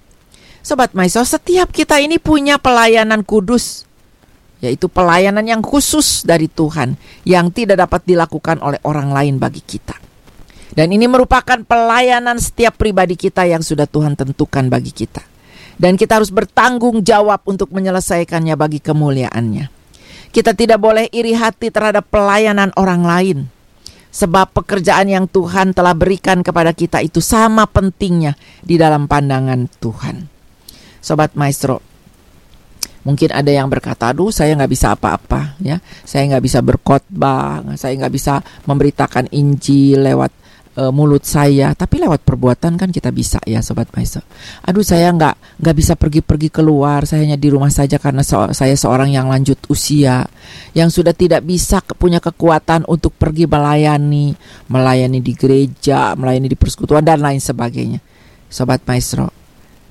Sobat 0.61 0.91
Maestro, 0.91 1.23
setiap 1.23 1.71
kita 1.71 2.01
ini 2.03 2.19
punya 2.19 2.59
pelayanan 2.59 3.23
kudus 3.23 3.87
yaitu 4.57 4.89
pelayanan 4.89 5.45
yang 5.45 5.61
khusus 5.61 6.25
dari 6.25 6.49
Tuhan 6.49 6.97
yang 7.29 7.53
tidak 7.53 7.77
dapat 7.77 8.01
dilakukan 8.09 8.57
oleh 8.61 8.81
orang 8.85 9.13
lain 9.13 9.37
bagi 9.37 9.61
kita. 9.61 9.93
Dan 10.73 10.93
ini 10.93 11.09
merupakan 11.09 11.57
pelayanan 11.63 12.37
setiap 12.37 12.77
pribadi 12.77 13.17
kita 13.17 13.45
yang 13.49 13.65
sudah 13.65 13.89
Tuhan 13.89 14.13
tentukan 14.13 14.69
bagi 14.69 14.93
kita. 14.93 15.23
Dan 15.77 15.93
kita 15.93 16.17
harus 16.17 16.33
bertanggung 16.33 17.05
jawab 17.05 17.45
untuk 17.45 17.69
menyelesaikannya 17.69 18.57
bagi 18.57 18.81
kemuliaannya. 18.81 19.69
Kita 20.33 20.53
tidak 20.57 20.81
boleh 20.81 21.05
iri 21.13 21.37
hati 21.37 21.69
terhadap 21.69 22.09
pelayanan 22.09 22.73
orang 22.77 23.01
lain. 23.05 23.37
Sebab 24.17 24.49
pekerjaan 24.49 25.05
yang 25.05 25.29
Tuhan 25.29 25.77
telah 25.77 25.93
berikan 25.93 26.41
kepada 26.41 26.73
kita 26.73 27.05
itu 27.05 27.21
sama 27.21 27.69
pentingnya 27.69 28.33
di 28.65 28.73
dalam 28.73 29.05
pandangan 29.05 29.69
Tuhan. 29.77 30.25
Sobat 30.97 31.37
Maestro, 31.37 31.85
mungkin 33.05 33.29
ada 33.29 33.53
yang 33.53 33.69
berkata, 33.69 34.09
aduh 34.09 34.33
saya 34.33 34.57
nggak 34.57 34.73
bisa 34.73 34.97
apa-apa 34.97 35.61
ya, 35.61 35.77
saya 36.01 36.33
nggak 36.33 36.43
bisa 36.43 36.59
berkhotbah, 36.65 37.61
saya 37.77 37.93
nggak 37.93 38.13
bisa 38.17 38.41
memberitakan 38.65 39.29
Injil 39.29 40.01
lewat 40.01 40.33
uh, 40.77 40.93
mulut 40.93 41.25
saya, 41.25 41.73
tapi 41.73 41.97
lewat 41.97 42.21
perbuatan 42.21 42.77
kan 42.77 42.89
kita 42.93 43.09
bisa 43.09 43.41
ya 43.43 43.59
sobat 43.65 43.89
maestro. 43.97 44.21
Aduh 44.63 44.85
saya 44.85 45.09
nggak 45.09 45.59
nggak 45.59 45.75
bisa 45.75 45.93
pergi-pergi 45.97 46.53
keluar, 46.53 47.03
saya 47.09 47.25
hanya 47.25 47.35
di 47.35 47.49
rumah 47.49 47.73
saja 47.73 47.97
karena 47.97 48.21
so 48.21 48.45
saya 48.53 48.77
seorang 48.77 49.09
yang 49.09 49.27
lanjut 49.27 49.57
usia, 49.67 50.23
yang 50.77 50.93
sudah 50.93 51.11
tidak 51.17 51.41
bisa 51.43 51.81
punya 51.97 52.21
kekuatan 52.21 52.85
untuk 52.85 53.17
pergi 53.17 53.49
melayani, 53.49 54.37
melayani 54.69 55.19
di 55.19 55.33
gereja, 55.33 56.13
melayani 56.13 56.47
di 56.47 56.57
persekutuan 56.57 57.01
dan 57.01 57.19
lain 57.19 57.41
sebagainya. 57.41 57.99
Sobat 58.47 58.79
maestro, 58.87 59.27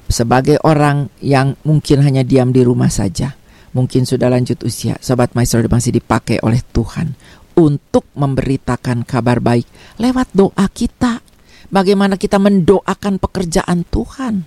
sebagai 0.09 0.57
orang 0.65 1.13
yang 1.21 1.59
mungkin 1.67 2.01
hanya 2.01 2.25
diam 2.25 2.57
di 2.57 2.65
rumah 2.65 2.89
saja, 2.89 3.37
mungkin 3.77 4.09
sudah 4.09 4.33
lanjut 4.33 4.65
usia, 4.65 4.97
sobat 5.05 5.37
maestro 5.37 5.61
masih 5.69 5.93
dipakai 5.93 6.41
oleh 6.41 6.65
Tuhan 6.73 7.13
untuk 7.57 8.05
memberitakan 8.13 9.03
kabar 9.09 9.41
baik 9.41 9.67
lewat 9.97 10.31
doa 10.37 10.69
kita. 10.71 11.25
Bagaimana 11.67 12.15
kita 12.15 12.39
mendoakan 12.39 13.19
pekerjaan 13.19 13.83
Tuhan. 13.91 14.47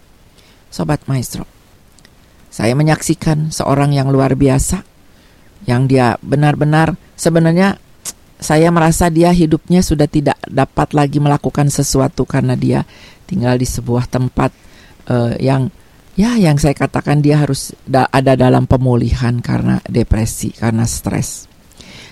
Sobat 0.69 1.03
Maestro, 1.09 1.43
saya 2.53 2.77
menyaksikan 2.77 3.49
seorang 3.49 3.91
yang 3.91 4.13
luar 4.13 4.37
biasa 4.37 4.85
yang 5.67 5.89
dia 5.89 6.15
benar-benar 6.23 6.95
sebenarnya 7.19 7.75
saya 8.39 8.71
merasa 8.71 9.11
dia 9.11 9.35
hidupnya 9.35 9.83
sudah 9.83 10.07
tidak 10.07 10.39
dapat 10.47 10.95
lagi 10.95 11.19
melakukan 11.19 11.67
sesuatu 11.67 12.23
karena 12.23 12.55
dia 12.55 12.87
tinggal 13.27 13.59
di 13.59 13.67
sebuah 13.67 14.07
tempat 14.07 14.55
uh, 15.11 15.35
yang 15.41 15.67
ya 16.15 16.39
yang 16.39 16.55
saya 16.55 16.71
katakan 16.71 17.19
dia 17.19 17.43
harus 17.43 17.75
da 17.83 18.07
ada 18.07 18.39
dalam 18.39 18.63
pemulihan 18.63 19.43
karena 19.43 19.83
depresi, 19.83 20.55
karena 20.55 20.87
stres. 20.87 21.48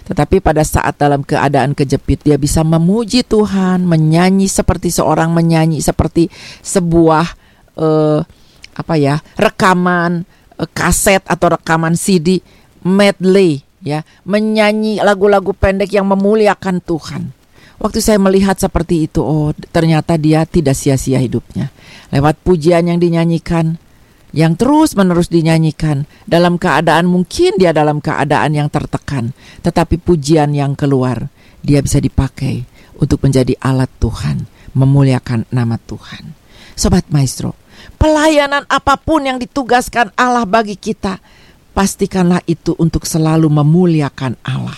Tetapi 0.08 0.40
pada 0.40 0.64
saat 0.64 0.96
dalam 0.96 1.20
keadaan 1.20 1.76
kejepit 1.76 2.24
dia 2.24 2.40
bisa 2.40 2.64
memuji 2.64 3.28
Tuhan, 3.28 3.84
menyanyi 3.84 4.48
seperti 4.48 4.88
seorang 4.88 5.36
menyanyi 5.36 5.84
seperti 5.84 6.32
sebuah 6.64 7.28
uh, 7.76 8.24
apa 8.72 8.94
ya, 8.96 9.20
rekaman 9.36 10.24
uh, 10.56 10.70
kaset 10.72 11.20
atau 11.28 11.60
rekaman 11.60 12.00
CD 12.00 12.40
medley 12.88 13.68
ya, 13.84 14.08
menyanyi 14.24 15.04
lagu-lagu 15.04 15.52
pendek 15.52 15.92
yang 15.92 16.08
memuliakan 16.08 16.80
Tuhan. 16.80 17.36
Waktu 17.78 18.00
saya 18.02 18.18
melihat 18.18 18.58
seperti 18.58 19.06
itu, 19.06 19.22
oh 19.22 19.54
ternyata 19.70 20.18
dia 20.18 20.48
tidak 20.48 20.74
sia-sia 20.74 21.22
hidupnya. 21.22 21.70
Lewat 22.10 22.42
pujian 22.42 22.88
yang 22.90 22.98
dinyanyikan, 22.98 23.78
yang 24.38 24.54
terus-menerus 24.54 25.34
dinyanyikan 25.34 26.06
dalam 26.30 26.62
keadaan 26.62 27.10
mungkin 27.10 27.58
dia 27.58 27.74
dalam 27.74 27.98
keadaan 27.98 28.54
yang 28.54 28.70
tertekan, 28.70 29.34
tetapi 29.66 29.98
pujian 29.98 30.54
yang 30.54 30.78
keluar 30.78 31.34
dia 31.66 31.82
bisa 31.82 31.98
dipakai 31.98 32.62
untuk 33.02 33.26
menjadi 33.26 33.58
alat 33.58 33.90
Tuhan, 33.98 34.46
memuliakan 34.78 35.50
nama 35.50 35.82
Tuhan. 35.82 36.38
Sobat 36.78 37.10
Maestro, 37.10 37.58
pelayanan 37.98 38.70
apa 38.70 39.02
pun 39.02 39.26
yang 39.26 39.42
ditugaskan 39.42 40.14
Allah 40.14 40.46
bagi 40.46 40.78
kita, 40.78 41.18
pastikanlah 41.74 42.46
itu 42.46 42.78
untuk 42.78 43.10
selalu 43.10 43.50
memuliakan 43.50 44.38
Allah. 44.46 44.78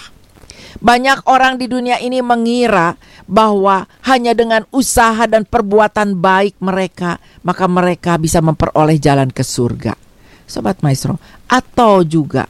Banyak 0.77 1.25
orang 1.25 1.57
di 1.57 1.65
dunia 1.65 1.97
ini 1.97 2.21
mengira 2.21 2.93
bahwa 3.25 3.89
hanya 4.05 4.37
dengan 4.37 4.69
usaha 4.69 5.25
dan 5.25 5.49
perbuatan 5.49 6.21
baik 6.21 6.61
mereka, 6.61 7.17
maka 7.41 7.65
mereka 7.65 8.21
bisa 8.21 8.37
memperoleh 8.45 9.01
jalan 9.01 9.33
ke 9.33 9.41
surga. 9.41 9.97
Sobat 10.45 10.81
Maestro, 10.85 11.17
atau 11.49 12.05
juga 12.05 12.45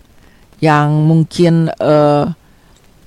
yang 0.59 1.07
mungkin 1.07 1.71
uh, 1.71 2.27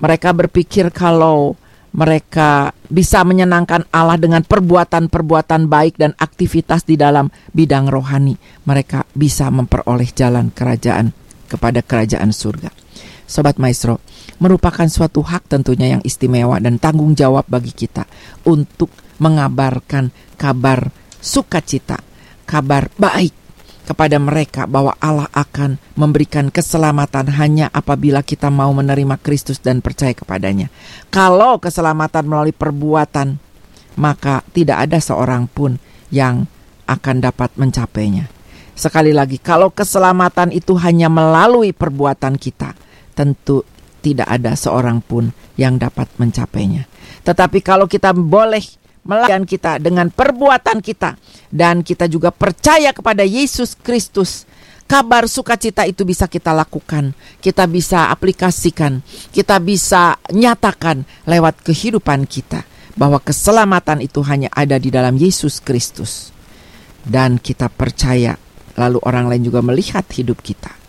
mereka 0.01 0.33
berpikir 0.33 0.89
kalau 0.93 1.57
mereka 1.93 2.73
bisa 2.89 3.21
menyenangkan 3.21 3.85
Allah 3.93 4.17
dengan 4.17 4.41
perbuatan-perbuatan 4.41 5.69
baik 5.69 6.01
dan 6.01 6.17
aktivitas 6.17 6.89
di 6.89 6.97
dalam 6.97 7.29
bidang 7.53 7.85
rohani, 7.85 8.33
mereka 8.65 9.05
bisa 9.13 9.53
memperoleh 9.53 10.09
jalan 10.09 10.49
kerajaan 10.49 11.13
kepada 11.45 11.85
kerajaan 11.85 12.33
surga. 12.33 12.73
Sobat 13.23 13.57
Maestro, 13.57 14.03
merupakan 14.37 14.85
suatu 14.87 15.23
hak 15.23 15.47
tentunya 15.47 15.97
yang 15.97 16.03
istimewa 16.03 16.59
dan 16.59 16.77
tanggung 16.77 17.15
jawab 17.15 17.47
bagi 17.47 17.71
kita 17.71 18.03
untuk 18.43 18.91
mengabarkan 19.17 20.11
kabar 20.35 20.91
sukacita, 21.23 22.03
kabar 22.43 22.91
baik 22.99 23.31
kepada 23.83 24.15
mereka 24.15 24.63
bahwa 24.63 24.95
Allah 24.99 25.27
akan 25.35 25.75
memberikan 25.99 26.47
keselamatan 26.47 27.27
hanya 27.35 27.67
apabila 27.75 28.23
kita 28.23 28.47
mau 28.47 28.71
menerima 28.71 29.19
Kristus 29.19 29.59
dan 29.59 29.83
percaya 29.83 30.15
kepadanya. 30.15 30.71
Kalau 31.11 31.59
keselamatan 31.59 32.23
melalui 32.23 32.55
perbuatan, 32.55 33.39
maka 33.99 34.41
tidak 34.55 34.87
ada 34.89 34.99
seorang 35.03 35.51
pun 35.51 35.77
yang 36.09 36.47
akan 36.87 37.15
dapat 37.23 37.51
mencapainya. 37.59 38.27
Sekali 38.73 39.13
lagi, 39.13 39.37
kalau 39.37 39.69
keselamatan 39.69 40.49
itu 40.49 40.73
hanya 40.81 41.05
melalui 41.05 41.75
perbuatan 41.75 42.41
kita, 42.41 42.73
tentu 43.13 43.63
tidak 44.03 44.27
ada 44.27 44.51
seorang 44.59 44.99
pun 44.99 45.31
yang 45.55 45.79
dapat 45.79 46.11
mencapainya. 46.19 46.83
Tetapi 47.23 47.63
kalau 47.63 47.87
kita 47.87 48.11
boleh 48.11 48.61
melayan 49.07 49.47
kita 49.47 49.79
dengan 49.79 50.11
perbuatan 50.11 50.83
kita 50.83 51.15
dan 51.47 51.79
kita 51.83 52.11
juga 52.11 52.35
percaya 52.35 52.91
kepada 52.91 53.23
Yesus 53.23 53.79
Kristus, 53.79 54.43
kabar 54.91 55.31
sukacita 55.31 55.87
itu 55.87 56.03
bisa 56.03 56.27
kita 56.27 56.51
lakukan, 56.51 57.15
kita 57.39 57.63
bisa 57.63 58.11
aplikasikan, 58.11 58.99
kita 59.31 59.63
bisa 59.63 60.19
nyatakan 60.27 61.07
lewat 61.23 61.63
kehidupan 61.63 62.27
kita 62.27 62.67
bahwa 62.99 63.23
keselamatan 63.23 64.03
itu 64.03 64.19
hanya 64.27 64.51
ada 64.51 64.75
di 64.75 64.91
dalam 64.91 65.15
Yesus 65.15 65.63
Kristus. 65.63 66.35
Dan 67.03 67.35
kita 67.35 67.67
percaya 67.67 68.39
lalu 68.79 68.95
orang 69.03 69.27
lain 69.27 69.43
juga 69.43 69.59
melihat 69.59 70.07
hidup 70.07 70.39
kita 70.39 70.82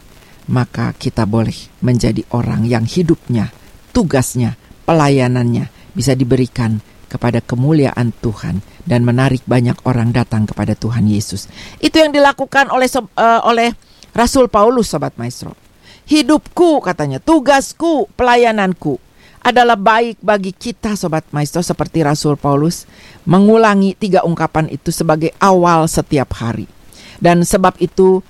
maka 0.50 0.92
kita 0.96 1.24
boleh 1.24 1.56
menjadi 1.80 2.24
orang 2.32 2.68
yang 2.68 2.84
hidupnya, 2.84 3.52
tugasnya, 3.96 4.56
pelayanannya 4.84 5.68
bisa 5.96 6.12
diberikan 6.12 6.82
kepada 7.08 7.38
kemuliaan 7.38 8.10
Tuhan 8.18 8.58
dan 8.82 9.06
menarik 9.06 9.46
banyak 9.46 9.78
orang 9.86 10.10
datang 10.10 10.50
kepada 10.50 10.74
Tuhan 10.74 11.06
Yesus. 11.06 11.46
Itu 11.78 12.02
yang 12.02 12.10
dilakukan 12.10 12.74
oleh 12.74 12.90
uh, 12.90 13.40
oleh 13.46 13.70
Rasul 14.10 14.50
Paulus 14.50 14.90
sobat 14.90 15.14
maestro. 15.14 15.54
Hidupku 16.04 16.84
katanya, 16.84 17.16
tugasku, 17.22 18.12
pelayananku 18.12 19.00
adalah 19.44 19.76
baik 19.76 20.20
bagi 20.20 20.52
kita 20.52 20.96
sobat 20.96 21.24
maestro 21.32 21.60
seperti 21.60 22.00
Rasul 22.00 22.36
Paulus 22.36 22.88
mengulangi 23.24 23.96
tiga 23.96 24.24
ungkapan 24.24 24.68
itu 24.68 24.92
sebagai 24.92 25.32
awal 25.40 25.88
setiap 25.88 26.32
hari. 26.36 26.68
Dan 27.20 27.44
sebab 27.46 27.78
itu 27.80 28.20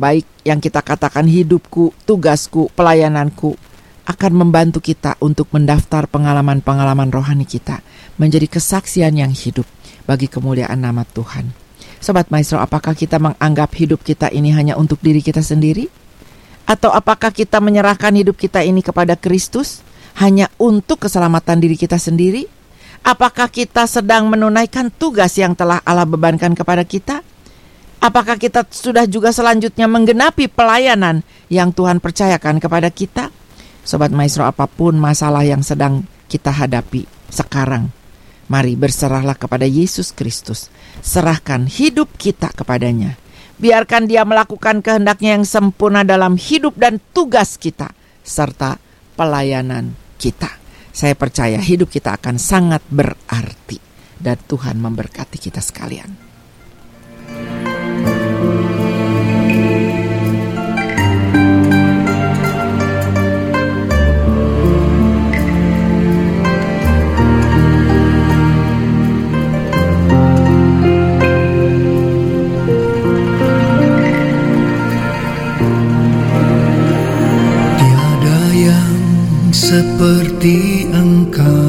baik 0.00 0.24
yang 0.48 0.64
kita 0.64 0.80
katakan 0.80 1.28
hidupku, 1.28 1.92
tugasku, 2.08 2.72
pelayananku 2.72 3.60
akan 4.08 4.32
membantu 4.32 4.80
kita 4.80 5.20
untuk 5.20 5.52
mendaftar 5.52 6.08
pengalaman-pengalaman 6.08 7.12
rohani 7.12 7.44
kita 7.44 7.84
menjadi 8.16 8.48
kesaksian 8.48 9.12
yang 9.20 9.30
hidup 9.30 9.68
bagi 10.08 10.26
kemuliaan 10.26 10.80
nama 10.80 11.04
Tuhan. 11.04 11.52
Sobat 12.00 12.32
Maestro, 12.32 12.56
apakah 12.56 12.96
kita 12.96 13.20
menganggap 13.20 13.76
hidup 13.76 14.00
kita 14.00 14.32
ini 14.32 14.56
hanya 14.56 14.80
untuk 14.80 14.98
diri 15.04 15.20
kita 15.20 15.44
sendiri? 15.44 15.84
Atau 16.64 16.88
apakah 16.88 17.28
kita 17.28 17.60
menyerahkan 17.60 18.16
hidup 18.16 18.40
kita 18.40 18.64
ini 18.64 18.80
kepada 18.80 19.20
Kristus 19.20 19.84
hanya 20.16 20.48
untuk 20.56 21.04
keselamatan 21.04 21.60
diri 21.60 21.76
kita 21.76 22.00
sendiri? 22.00 22.48
Apakah 23.04 23.52
kita 23.52 23.84
sedang 23.84 24.32
menunaikan 24.32 24.88
tugas 24.88 25.36
yang 25.36 25.52
telah 25.52 25.84
Allah 25.84 26.08
bebankan 26.08 26.56
kepada 26.56 26.84
kita? 26.88 27.20
Apakah 28.00 28.40
kita 28.40 28.64
sudah 28.72 29.04
juga 29.04 29.28
selanjutnya 29.28 29.84
menggenapi 29.84 30.48
pelayanan 30.48 31.20
yang 31.52 31.68
Tuhan 31.68 32.00
percayakan 32.00 32.56
kepada 32.56 32.88
kita? 32.88 33.28
Sobat 33.84 34.08
Maestro, 34.08 34.48
apa 34.48 34.64
pun 34.64 34.96
masalah 34.96 35.44
yang 35.44 35.60
sedang 35.60 36.08
kita 36.24 36.48
hadapi 36.48 37.04
sekarang, 37.28 37.92
mari 38.48 38.72
berserahlah 38.72 39.36
kepada 39.36 39.68
Yesus 39.68 40.16
Kristus. 40.16 40.72
Serahkan 41.04 41.68
hidup 41.68 42.16
kita 42.16 42.48
kepadanya. 42.56 43.20
Biarkan 43.60 44.08
dia 44.08 44.24
melakukan 44.24 44.80
kehendaknya 44.80 45.36
yang 45.36 45.44
sempurna 45.44 46.00
dalam 46.00 46.40
hidup 46.40 46.80
dan 46.80 47.04
tugas 47.12 47.60
kita, 47.60 47.92
serta 48.24 48.80
pelayanan 49.12 49.92
kita. 50.16 50.48
Saya 50.88 51.12
percaya 51.12 51.60
hidup 51.60 51.92
kita 51.92 52.16
akan 52.16 52.40
sangat 52.40 52.80
berarti 52.88 53.76
dan 54.16 54.40
Tuhan 54.48 54.80
memberkati 54.80 55.36
kita 55.36 55.60
sekalian. 55.60 56.29
seperti 79.70 80.90
engkau. 80.90 81.59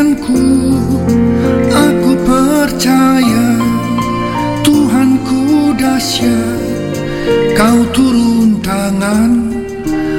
Memulihkanku. 0.00 0.42
Aku 1.70 2.12
percaya 2.24 3.46
Tuhanku 4.64 5.74
dahsyat, 5.76 6.96
Kau 7.56 7.80
turun 7.92 8.56
tangan 8.64 9.30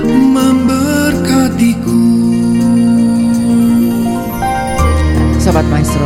memberkatiku. 0.05 2.05
Sobat 5.41 5.65
Maestro, 5.73 6.05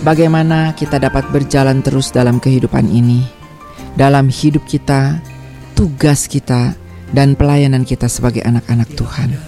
bagaimana 0.00 0.72
kita 0.72 0.96
dapat 0.96 1.28
berjalan 1.28 1.84
terus 1.84 2.08
dalam 2.08 2.40
kehidupan 2.40 2.88
ini? 2.88 3.20
Dalam 3.96 4.28
hidup 4.28 4.64
kita, 4.64 5.20
tugas 5.76 6.28
kita, 6.28 6.76
dan 7.12 7.36
pelayanan 7.36 7.84
kita 7.84 8.08
sebagai 8.08 8.44
anak-anak 8.44 8.88
Tuhan. 8.92 9.45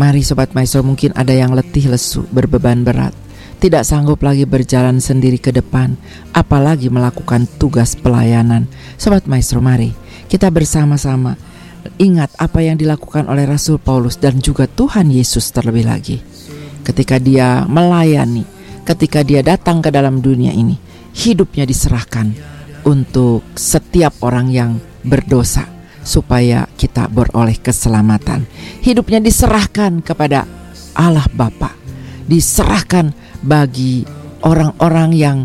Mari 0.00 0.24
Sobat 0.24 0.56
Maestro 0.56 0.80
mungkin 0.80 1.12
ada 1.12 1.36
yang 1.36 1.52
letih 1.52 1.92
lesu, 1.92 2.24
berbeban 2.32 2.88
berat, 2.88 3.12
tidak 3.60 3.84
sanggup 3.84 4.24
lagi 4.24 4.48
berjalan 4.48 4.96
sendiri 4.96 5.36
ke 5.36 5.52
depan, 5.52 5.92
apalagi 6.32 6.88
melakukan 6.88 7.44
tugas 7.60 8.00
pelayanan. 8.00 8.64
Sobat 8.96 9.28
Maestro 9.28 9.60
mari 9.60 9.92
kita 10.24 10.48
bersama-sama 10.48 11.36
ingat 12.00 12.32
apa 12.40 12.64
yang 12.64 12.80
dilakukan 12.80 13.28
oleh 13.28 13.44
Rasul 13.44 13.76
Paulus 13.76 14.16
dan 14.16 14.40
juga 14.40 14.64
Tuhan 14.64 15.12
Yesus 15.12 15.52
terlebih 15.52 15.84
lagi. 15.84 16.16
Ketika 16.80 17.20
dia 17.20 17.68
melayani, 17.68 18.48
ketika 18.88 19.20
dia 19.20 19.44
datang 19.44 19.84
ke 19.84 19.92
dalam 19.92 20.24
dunia 20.24 20.56
ini, 20.56 20.80
hidupnya 21.12 21.68
diserahkan 21.68 22.32
untuk 22.88 23.44
setiap 23.52 24.16
orang 24.24 24.48
yang 24.48 24.80
berdosa 25.04 25.79
supaya 26.02 26.66
kita 26.76 27.08
beroleh 27.08 27.56
keselamatan. 27.60 28.48
Hidupnya 28.80 29.20
diserahkan 29.20 30.00
kepada 30.00 30.48
Allah 30.96 31.26
Bapa, 31.32 31.72
diserahkan 32.26 33.12
bagi 33.40 34.04
orang-orang 34.44 35.10
yang 35.14 35.38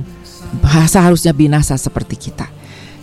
seharusnya 0.88 1.36
binasa 1.36 1.76
seperti 1.76 2.16
kita. 2.30 2.48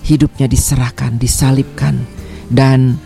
Hidupnya 0.03 0.51
diserahkan, 0.51 1.15
disalibkan 1.15 2.03
dan 2.51 2.99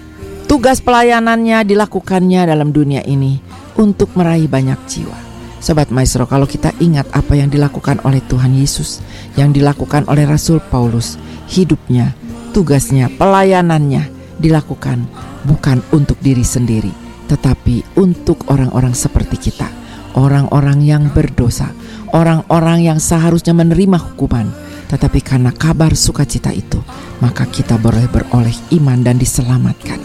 tugas 0.48 0.80
pelayanannya 0.80 1.61
dilakukannya 1.68 2.48
dalam 2.48 2.72
dunia 2.72 3.04
ini 3.04 3.37
untuk 3.76 4.16
meraih 4.16 4.48
banyak 4.48 4.80
jiwa. 4.88 5.18
Sobat 5.61 5.92
Maestro, 5.92 6.24
kalau 6.24 6.48
kita 6.48 6.72
ingat 6.80 7.11
apa 7.12 7.37
yang 7.37 7.52
dilakukan 7.52 8.00
oleh 8.06 8.22
Tuhan 8.24 8.54
Yesus, 8.56 9.02
yang 9.35 9.52
dilakukan 9.52 10.09
oleh 10.09 10.24
Rasul 10.24 10.62
Paulus, 10.62 11.20
hidupnya, 11.50 12.16
tugasnya, 12.56 13.12
pelayanannya 13.12 14.15
dilakukan 14.37 15.05
bukan 15.44 15.81
untuk 15.92 16.16
diri 16.20 16.44
sendiri, 16.44 16.92
tetapi 17.29 17.99
untuk 18.01 18.46
orang-orang 18.53 18.92
seperti 18.92 19.51
kita, 19.51 19.68
orang-orang 20.16 20.83
yang 20.85 21.09
berdosa, 21.12 21.70
orang-orang 22.12 22.88
yang 22.88 22.99
seharusnya 23.01 23.53
menerima 23.53 23.99
hukuman, 24.01 24.49
tetapi 24.87 25.20
karena 25.20 25.51
kabar 25.51 25.92
sukacita 25.99 26.55
itu, 26.55 26.79
maka 27.18 27.44
kita 27.49 27.77
boleh 27.77 28.07
beroleh 28.07 28.55
iman 28.79 29.03
dan 29.03 29.18
diselamatkan. 29.18 29.99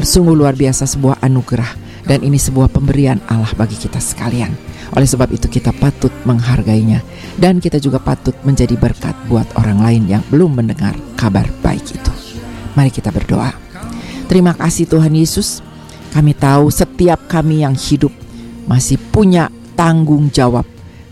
Sungguh 0.00 0.38
luar 0.38 0.54
biasa 0.54 0.86
sebuah 0.86 1.18
anugerah 1.24 1.90
dan 2.06 2.22
ini 2.22 2.38
sebuah 2.38 2.70
pemberian 2.70 3.18
Allah 3.26 3.50
bagi 3.58 3.74
kita 3.74 3.98
sekalian. 3.98 4.54
Oleh 4.94 5.06
sebab 5.06 5.30
itu 5.30 5.46
kita 5.46 5.70
patut 5.74 6.10
menghargainya 6.26 7.02
dan 7.38 7.62
kita 7.62 7.78
juga 7.78 8.02
patut 8.02 8.34
menjadi 8.42 8.74
berkat 8.74 9.14
buat 9.30 9.46
orang 9.58 9.78
lain 9.82 10.02
yang 10.06 10.22
belum 10.30 10.62
mendengar 10.62 10.94
kabar 11.14 11.46
baik 11.62 11.84
itu. 11.90 12.29
Mari 12.80 12.96
kita 12.96 13.12
berdoa. 13.12 13.52
Terima 14.24 14.56
kasih 14.56 14.88
Tuhan 14.88 15.12
Yesus. 15.12 15.60
Kami 16.16 16.32
tahu 16.32 16.72
setiap 16.72 17.28
kami 17.28 17.60
yang 17.60 17.76
hidup 17.76 18.08
masih 18.64 18.96
punya 19.12 19.52
tanggung 19.76 20.32
jawab 20.32 20.64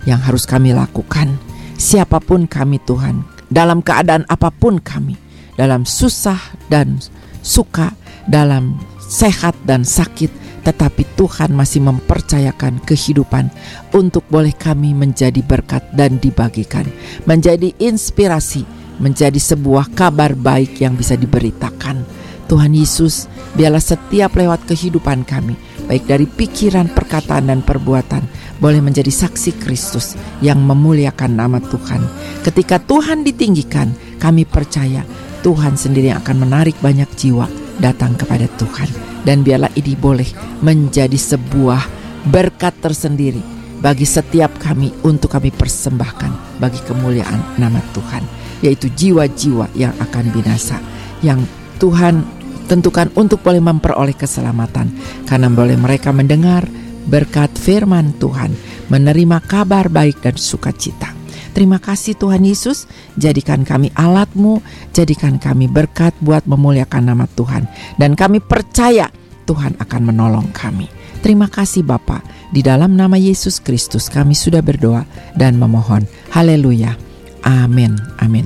yang 0.08 0.16
harus 0.16 0.48
kami 0.48 0.72
lakukan. 0.72 1.36
Siapa 1.76 2.24
pun 2.24 2.48
kami 2.48 2.80
Tuhan, 2.88 3.20
dalam 3.52 3.84
keadaan 3.84 4.24
apa 4.32 4.48
pun 4.48 4.80
kami, 4.80 5.20
dalam 5.60 5.84
susah 5.84 6.40
dan 6.72 7.04
suka, 7.44 7.92
dalam 8.24 8.80
sehat 9.04 9.52
dan 9.68 9.84
sakit, 9.84 10.64
tetapi 10.64 11.04
Tuhan 11.20 11.52
masih 11.52 11.84
mempercayakan 11.84 12.80
kehidupan 12.80 13.52
untuk 13.92 14.24
boleh 14.32 14.56
kami 14.56 14.96
menjadi 14.96 15.44
berkat 15.44 15.84
dan 15.92 16.16
dibagikan, 16.16 16.88
menjadi 17.28 17.76
inspirasi, 17.76 18.64
menjadi 18.98 19.38
sebuah 19.38 19.94
kabar 19.94 20.34
baik 20.34 20.82
yang 20.82 20.94
bisa 20.94 21.14
diberitakan. 21.14 22.02
Tuhan 22.48 22.72
Yesus, 22.72 23.28
biarlah 23.54 23.82
setiap 23.82 24.32
lewat 24.32 24.64
kehidupan 24.64 25.28
kami, 25.28 25.52
baik 25.84 26.08
dari 26.08 26.24
pikiran, 26.24 26.88
perkataan, 26.88 27.52
dan 27.52 27.60
perbuatan, 27.60 28.24
boleh 28.56 28.80
menjadi 28.80 29.12
saksi 29.12 29.60
Kristus 29.60 30.16
yang 30.40 30.64
memuliakan 30.64 31.36
nama 31.36 31.60
Tuhan. 31.60 32.00
Ketika 32.40 32.80
Tuhan 32.80 33.20
ditinggikan, 33.20 33.92
kami 34.16 34.48
percaya 34.48 35.04
Tuhan 35.44 35.76
sendiri 35.76 36.10
yang 36.10 36.24
akan 36.24 36.48
menarik 36.48 36.74
banyak 36.80 37.08
jiwa 37.20 37.46
datang 37.78 38.16
kepada 38.16 38.48
Tuhan. 38.56 38.88
Dan 39.28 39.44
biarlah 39.44 39.70
ini 39.76 39.92
boleh 39.92 40.28
menjadi 40.64 41.20
sebuah 41.20 41.84
berkat 42.32 42.80
tersendiri 42.80 43.57
bagi 43.78 44.06
setiap 44.06 44.58
kami 44.58 44.90
untuk 45.06 45.30
kami 45.30 45.54
persembahkan 45.54 46.58
bagi 46.58 46.82
kemuliaan 46.82 47.58
nama 47.58 47.78
Tuhan. 47.94 48.22
Yaitu 48.58 48.90
jiwa-jiwa 48.90 49.70
yang 49.78 49.94
akan 50.02 50.24
binasa. 50.34 50.82
Yang 51.22 51.46
Tuhan 51.78 52.26
tentukan 52.66 53.14
untuk 53.14 53.40
boleh 53.46 53.62
memperoleh 53.62 54.18
keselamatan. 54.18 54.90
Karena 55.24 55.46
boleh 55.46 55.78
mereka 55.78 56.10
mendengar 56.10 56.66
berkat 57.06 57.54
firman 57.54 58.18
Tuhan. 58.18 58.50
Menerima 58.90 59.38
kabar 59.46 59.86
baik 59.86 60.26
dan 60.26 60.34
sukacita. 60.34 61.14
Terima 61.58 61.82
kasih 61.82 62.14
Tuhan 62.14 62.46
Yesus, 62.46 62.86
jadikan 63.18 63.66
kami 63.66 63.90
alatmu, 63.98 64.62
jadikan 64.94 65.42
kami 65.42 65.66
berkat 65.66 66.14
buat 66.22 66.46
memuliakan 66.46 67.10
nama 67.10 67.26
Tuhan. 67.34 67.66
Dan 67.98 68.14
kami 68.14 68.38
percaya 68.38 69.10
Tuhan 69.48 69.80
akan 69.80 70.02
menolong 70.12 70.52
kami. 70.52 70.92
Terima 71.24 71.48
kasih 71.48 71.80
Bapa. 71.80 72.20
Di 72.52 72.60
dalam 72.60 72.92
nama 72.92 73.16
Yesus 73.16 73.64
Kristus 73.64 74.12
kami 74.12 74.36
sudah 74.36 74.60
berdoa 74.60 75.08
dan 75.32 75.56
memohon. 75.56 76.04
Haleluya. 76.28 76.92
Amin. 77.40 77.96
Amin. 78.20 78.44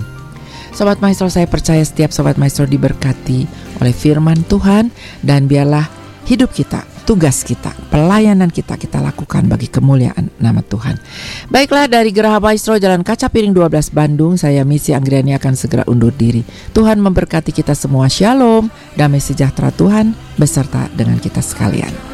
Sobat 0.73 1.03
Maestro 1.03 1.27
saya 1.27 1.51
percaya 1.51 1.83
setiap 1.83 2.15
Sobat 2.15 2.39
Maestro 2.39 2.65
diberkati 2.65 3.45
oleh 3.83 3.93
firman 3.93 4.41
Tuhan 4.47 4.89
dan 5.21 5.51
biarlah 5.51 5.85
hidup 6.25 6.55
kita 6.55 6.92
tugas 7.03 7.43
kita, 7.43 7.75
pelayanan 7.91 8.49
kita 8.49 8.79
kita 8.79 9.03
lakukan 9.03 9.47
bagi 9.51 9.67
kemuliaan 9.67 10.31
nama 10.39 10.63
Tuhan. 10.63 10.99
Baiklah 11.51 11.91
dari 11.91 12.15
Geraha 12.15 12.39
Maestro 12.39 12.79
Jalan 12.79 13.03
Kaca 13.03 13.27
Piring 13.29 13.55
12 13.55 13.91
Bandung, 13.91 14.39
saya 14.39 14.63
Misi 14.63 14.95
Anggriani 14.95 15.35
akan 15.35 15.55
segera 15.59 15.83
undur 15.91 16.15
diri. 16.15 16.47
Tuhan 16.73 17.03
memberkati 17.03 17.51
kita 17.51 17.75
semua. 17.75 18.07
Shalom, 18.07 18.71
damai 18.95 19.19
sejahtera 19.19 19.75
Tuhan 19.75 20.15
beserta 20.39 20.87
dengan 20.95 21.19
kita 21.19 21.43
sekalian. 21.43 22.12